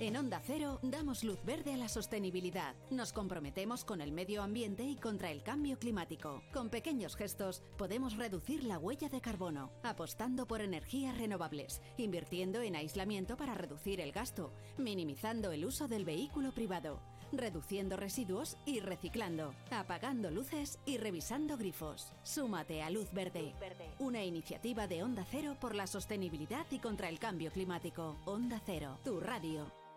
En 0.00 0.16
Onda 0.16 0.40
Cero 0.44 0.78
damos 0.82 1.24
luz 1.24 1.40
verde 1.44 1.74
a 1.74 1.76
la 1.76 1.88
sostenibilidad. 1.88 2.76
Nos 2.88 3.12
comprometemos 3.12 3.84
con 3.84 4.00
el 4.00 4.12
medio 4.12 4.44
ambiente 4.44 4.84
y 4.84 4.94
contra 4.94 5.32
el 5.32 5.42
cambio 5.42 5.76
climático. 5.76 6.40
Con 6.52 6.68
pequeños 6.68 7.16
gestos 7.16 7.64
podemos 7.76 8.16
reducir 8.16 8.62
la 8.62 8.78
huella 8.78 9.08
de 9.08 9.20
carbono, 9.20 9.72
apostando 9.82 10.46
por 10.46 10.60
energías 10.60 11.18
renovables, 11.18 11.82
invirtiendo 11.96 12.62
en 12.62 12.76
aislamiento 12.76 13.36
para 13.36 13.54
reducir 13.54 14.00
el 14.00 14.12
gasto, 14.12 14.52
minimizando 14.76 15.50
el 15.50 15.64
uso 15.64 15.88
del 15.88 16.04
vehículo 16.04 16.52
privado, 16.52 17.00
reduciendo 17.32 17.96
residuos 17.96 18.56
y 18.66 18.78
reciclando, 18.78 19.52
apagando 19.72 20.30
luces 20.30 20.78
y 20.86 20.98
revisando 20.98 21.56
grifos. 21.56 22.12
Súmate 22.22 22.84
a 22.84 22.90
Luz 22.90 23.12
Verde, 23.12 23.52
una 23.98 24.22
iniciativa 24.22 24.86
de 24.86 25.02
Onda 25.02 25.26
Cero 25.28 25.56
por 25.60 25.74
la 25.74 25.88
sostenibilidad 25.88 26.66
y 26.70 26.78
contra 26.78 27.08
el 27.08 27.18
cambio 27.18 27.50
climático. 27.50 28.16
Onda 28.26 28.62
Cero, 28.64 29.00
tu 29.02 29.18
radio. 29.18 29.87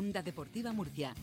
Onda 0.00 0.22
Deportiva 0.22 0.72
Murcia. 0.72 1.14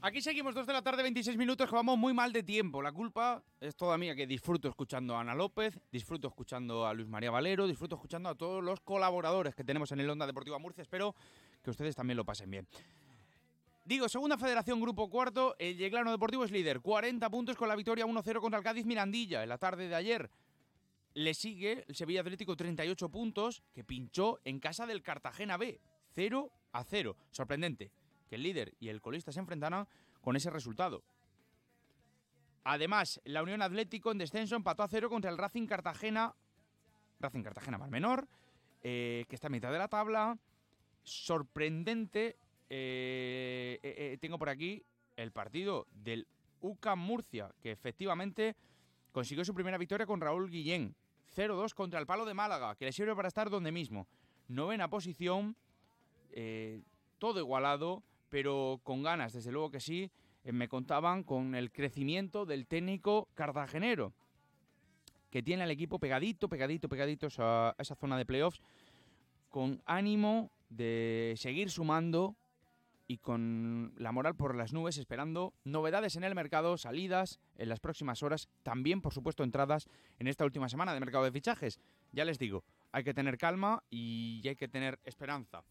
Aquí 0.00 0.20
seguimos, 0.20 0.56
2 0.56 0.66
de 0.66 0.72
la 0.72 0.82
tarde, 0.82 1.04
26 1.04 1.36
minutos, 1.36 1.68
que 1.68 1.76
vamos 1.76 1.96
muy 1.96 2.12
mal 2.12 2.32
de 2.32 2.42
tiempo. 2.42 2.82
La 2.82 2.90
culpa 2.90 3.44
es 3.60 3.76
toda 3.76 3.96
mía, 3.96 4.16
que 4.16 4.26
disfruto 4.26 4.66
escuchando 4.66 5.16
a 5.16 5.20
Ana 5.20 5.36
López, 5.36 5.78
disfruto 5.92 6.26
escuchando 6.26 6.84
a 6.84 6.92
Luis 6.92 7.06
María 7.06 7.30
Valero, 7.30 7.68
disfruto 7.68 7.94
escuchando 7.94 8.28
a 8.28 8.34
todos 8.34 8.60
los 8.60 8.80
colaboradores 8.80 9.54
que 9.54 9.62
tenemos 9.62 9.92
en 9.92 10.00
el 10.00 10.10
Onda 10.10 10.26
Deportiva 10.26 10.58
Murcia. 10.58 10.82
Espero 10.82 11.14
que 11.62 11.70
ustedes 11.70 11.94
también 11.94 12.16
lo 12.16 12.24
pasen 12.24 12.50
bien. 12.50 12.66
Digo, 13.84 14.08
segunda 14.08 14.36
federación, 14.36 14.80
grupo 14.80 15.08
cuarto, 15.08 15.54
el 15.60 15.76
Yeclano 15.76 16.10
Deportivo 16.10 16.44
es 16.44 16.50
líder, 16.50 16.80
40 16.80 17.30
puntos 17.30 17.56
con 17.56 17.68
la 17.68 17.76
victoria 17.76 18.04
1-0 18.04 18.40
contra 18.40 18.58
el 18.58 18.64
Cádiz 18.64 18.84
Mirandilla 18.84 19.44
en 19.44 19.48
la 19.48 19.58
tarde 19.58 19.86
de 19.86 19.94
ayer. 19.94 20.28
Le 21.18 21.34
sigue 21.34 21.84
el 21.88 21.96
Sevilla 21.96 22.20
Atlético 22.20 22.54
38 22.54 23.08
puntos, 23.08 23.64
que 23.74 23.82
pinchó 23.82 24.38
en 24.44 24.60
casa 24.60 24.86
del 24.86 25.02
Cartagena 25.02 25.56
B, 25.56 25.80
0 26.14 26.52
a 26.70 26.84
0. 26.84 27.16
Sorprendente 27.32 27.90
que 28.28 28.36
el 28.36 28.44
líder 28.44 28.76
y 28.78 28.88
el 28.88 29.00
colista 29.00 29.32
se 29.32 29.40
enfrentaran 29.40 29.88
con 30.20 30.36
ese 30.36 30.48
resultado. 30.48 31.02
Además, 32.62 33.20
la 33.24 33.42
Unión 33.42 33.62
Atlético 33.62 34.12
en 34.12 34.18
descenso 34.18 34.54
empató 34.54 34.84
a 34.84 34.88
cero 34.88 35.10
contra 35.10 35.28
el 35.28 35.38
Racing 35.38 35.66
Cartagena, 35.66 36.36
Racing 37.18 37.42
Cartagena 37.42 37.78
más 37.78 37.90
menor, 37.90 38.28
eh, 38.84 39.24
que 39.28 39.34
está 39.34 39.48
a 39.48 39.50
mitad 39.50 39.72
de 39.72 39.78
la 39.78 39.88
tabla. 39.88 40.38
Sorprendente, 41.02 42.36
eh, 42.70 43.80
eh, 43.82 44.18
tengo 44.20 44.38
por 44.38 44.50
aquí 44.50 44.84
el 45.16 45.32
partido 45.32 45.88
del 45.90 46.28
UCAM 46.60 47.00
Murcia, 47.00 47.52
que 47.60 47.72
efectivamente 47.72 48.54
consiguió 49.10 49.44
su 49.44 49.52
primera 49.52 49.78
victoria 49.78 50.06
con 50.06 50.20
Raúl 50.20 50.48
Guillén. 50.48 50.94
0-2 51.36 51.74
contra 51.74 52.00
el 52.00 52.06
Palo 52.06 52.24
de 52.24 52.34
Málaga, 52.34 52.74
que 52.74 52.86
le 52.86 52.92
sirve 52.92 53.14
para 53.14 53.28
estar 53.28 53.50
donde 53.50 53.72
mismo. 53.72 54.06
Novena 54.48 54.88
posición, 54.88 55.56
todo 57.18 57.40
igualado 57.40 58.02
pero 58.28 58.80
con 58.82 59.02
ganas, 59.02 59.32
desde 59.32 59.52
luego 59.52 59.70
que 59.70 59.80
sí, 59.80 60.10
eh, 60.44 60.52
me 60.52 60.68
contaban 60.68 61.22
con 61.22 61.54
el 61.54 61.72
crecimiento 61.72 62.46
del 62.46 62.66
técnico 62.66 63.28
cartagenero, 63.34 64.12
que 65.30 65.42
tiene 65.42 65.62
al 65.62 65.70
equipo 65.70 65.98
pegadito, 65.98 66.48
pegadito, 66.48 66.88
pegadito 66.88 67.28
a 67.38 67.74
esa 67.78 67.94
zona 67.94 68.16
de 68.16 68.26
playoffs, 68.26 68.60
con 69.48 69.82
ánimo 69.86 70.50
de 70.68 71.34
seguir 71.36 71.70
sumando 71.70 72.36
y 73.08 73.18
con 73.18 73.94
la 73.96 74.12
moral 74.12 74.36
por 74.36 74.54
las 74.54 74.74
nubes, 74.74 74.98
esperando 74.98 75.54
novedades 75.64 76.14
en 76.16 76.24
el 76.24 76.34
mercado, 76.34 76.76
salidas 76.76 77.40
en 77.56 77.70
las 77.70 77.80
próximas 77.80 78.22
horas, 78.22 78.48
también, 78.62 79.00
por 79.00 79.14
supuesto, 79.14 79.42
entradas 79.42 79.88
en 80.18 80.28
esta 80.28 80.44
última 80.44 80.68
semana 80.68 80.92
de 80.92 81.00
mercado 81.00 81.24
de 81.24 81.32
fichajes. 81.32 81.80
Ya 82.12 82.26
les 82.26 82.38
digo, 82.38 82.64
hay 82.92 83.04
que 83.04 83.14
tener 83.14 83.38
calma 83.38 83.82
y 83.88 84.46
hay 84.46 84.56
que 84.56 84.68
tener 84.68 85.00
esperanza. 85.04 85.64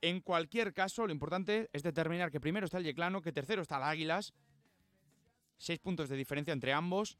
En 0.00 0.20
cualquier 0.20 0.74
caso, 0.74 1.06
lo 1.06 1.12
importante 1.12 1.70
es 1.72 1.84
determinar 1.84 2.32
que 2.32 2.40
primero 2.40 2.66
está 2.66 2.78
el 2.78 2.84
Yeclano, 2.84 3.22
que 3.22 3.32
tercero 3.32 3.62
está 3.62 3.76
el 3.76 3.84
Águilas. 3.84 4.34
Seis 5.56 5.78
puntos 5.78 6.08
de 6.08 6.16
diferencia 6.16 6.52
entre 6.52 6.72
ambos. 6.72 7.16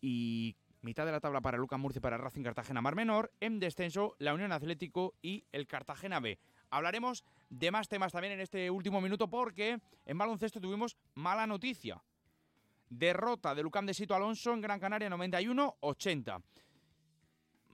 Y 0.00 0.56
mitad 0.80 1.06
de 1.06 1.12
la 1.12 1.20
tabla 1.20 1.40
para 1.40 1.58
Luca 1.58 1.76
Murcia 1.76 2.00
para 2.00 2.18
Racing 2.18 2.42
Cartagena 2.42 2.80
Mar 2.80 2.96
Menor. 2.96 3.32
En 3.40 3.60
descenso, 3.60 4.14
la 4.18 4.34
Unión 4.34 4.52
Atlético 4.52 5.14
y 5.22 5.44
el 5.52 5.66
Cartagena 5.66 6.20
B. 6.20 6.38
Hablaremos 6.72 7.22
de 7.50 7.70
más 7.70 7.86
temas 7.86 8.12
también 8.12 8.32
en 8.32 8.40
este 8.40 8.70
último 8.70 9.00
minuto 9.02 9.28
porque 9.28 9.78
en 10.06 10.18
baloncesto 10.18 10.58
tuvimos 10.58 10.96
mala 11.14 11.46
noticia. 11.46 12.02
Derrota 12.88 13.54
de 13.54 13.62
Lucán 13.62 13.84
de 13.84 13.92
Sito 13.92 14.14
Alonso 14.14 14.54
en 14.54 14.62
Gran 14.62 14.80
Canaria 14.80 15.10
91-80 15.10 16.42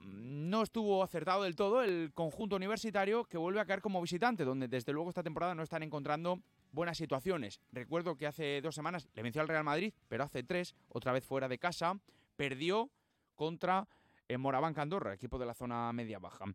no 0.01 0.63
estuvo 0.63 1.03
acertado 1.03 1.45
del 1.45 1.55
todo 1.55 1.83
el 1.83 2.13
conjunto 2.13 2.57
universitario 2.57 3.25
que 3.25 3.39
vuelve 3.39 3.61
a 3.61 3.67
caer 3.67 3.81
como 3.81 4.01
visitante, 4.01 4.45
donde 4.45 4.67
desde 4.67 4.93
luego 4.93 5.11
esta 5.11 5.23
temporada 5.23 5.55
no 5.55 5.63
están 5.63 5.83
encontrando 5.83 6.41
buenas 6.73 6.97
situaciones. 6.97 7.61
Recuerdo 7.71 8.17
que 8.17 8.27
hace 8.27 8.61
dos 8.61 8.75
semanas 8.75 9.09
le 9.15 9.23
venció 9.23 9.43
al 9.43 9.49
Real 9.49 9.65
Madrid, 9.65 9.93
pero 10.09 10.25
hace 10.25 10.43
tres, 10.43 10.75
otra 10.89 11.13
vez 11.13 11.25
fuera 11.25 11.49
de 11.49 11.59
casa, 11.59 11.99
perdió 12.37 12.91
contra 13.37 13.87
el 14.27 14.35
eh, 14.35 14.39
Moraván 14.39 14.75
Candorra, 14.75 15.15
equipo 15.15 15.39
de 15.39 15.47
la 15.47 15.55
zona 15.55 15.93
media-baja. 15.93 16.47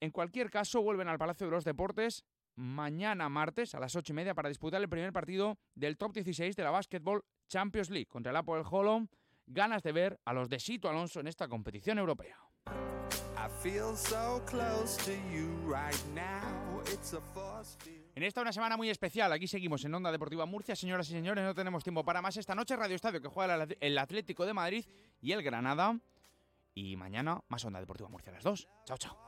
En 0.00 0.10
cualquier 0.10 0.50
caso, 0.50 0.82
vuelven 0.82 1.08
al 1.08 1.18
Palacio 1.18 1.46
de 1.46 1.52
los 1.52 1.64
Deportes 1.64 2.24
mañana 2.58 3.28
martes 3.28 3.74
a 3.74 3.80
las 3.80 3.94
ocho 3.94 4.12
y 4.12 4.16
media 4.16 4.34
para 4.34 4.48
disputar 4.48 4.80
el 4.80 4.88
primer 4.88 5.12
partido 5.12 5.58
del 5.74 5.96
top 5.96 6.12
16 6.12 6.56
de 6.56 6.62
la 6.64 6.70
Basketball 6.70 7.24
Champions 7.46 7.88
League 7.88 8.06
contra 8.06 8.30
el 8.30 8.36
Apple 8.36 8.62
Holland. 8.68 9.08
Ganas 9.46 9.82
de 9.82 9.92
ver 9.92 10.20
a 10.24 10.34
los 10.34 10.48
de 10.48 10.58
Sito 10.58 10.88
Alonso 10.88 11.20
en 11.20 11.28
esta 11.28 11.48
competición 11.48 11.98
europea. 11.98 12.36
En 18.16 18.24
esta 18.24 18.42
una 18.42 18.52
semana 18.52 18.76
muy 18.76 18.90
especial, 18.90 19.32
aquí 19.32 19.46
seguimos 19.46 19.84
en 19.84 19.94
Onda 19.94 20.10
Deportiva 20.10 20.44
Murcia. 20.44 20.74
Señoras 20.74 21.08
y 21.08 21.12
señores, 21.12 21.44
no 21.44 21.54
tenemos 21.54 21.84
tiempo 21.84 22.04
para 22.04 22.20
más. 22.20 22.36
Esta 22.36 22.56
noche 22.56 22.76
Radio 22.76 22.96
Estadio 22.96 23.22
que 23.22 23.28
juega 23.28 23.68
el 23.80 23.98
Atlético 23.98 24.44
de 24.44 24.52
Madrid 24.52 24.84
y 25.20 25.32
el 25.32 25.42
Granada. 25.42 25.98
Y 26.74 26.96
mañana 26.96 27.40
más 27.48 27.64
Onda 27.64 27.78
Deportiva 27.78 28.08
Murcia 28.08 28.32
a 28.32 28.34
las 28.34 28.44
2. 28.44 28.68
Chao, 28.84 28.98
chao. 28.98 29.27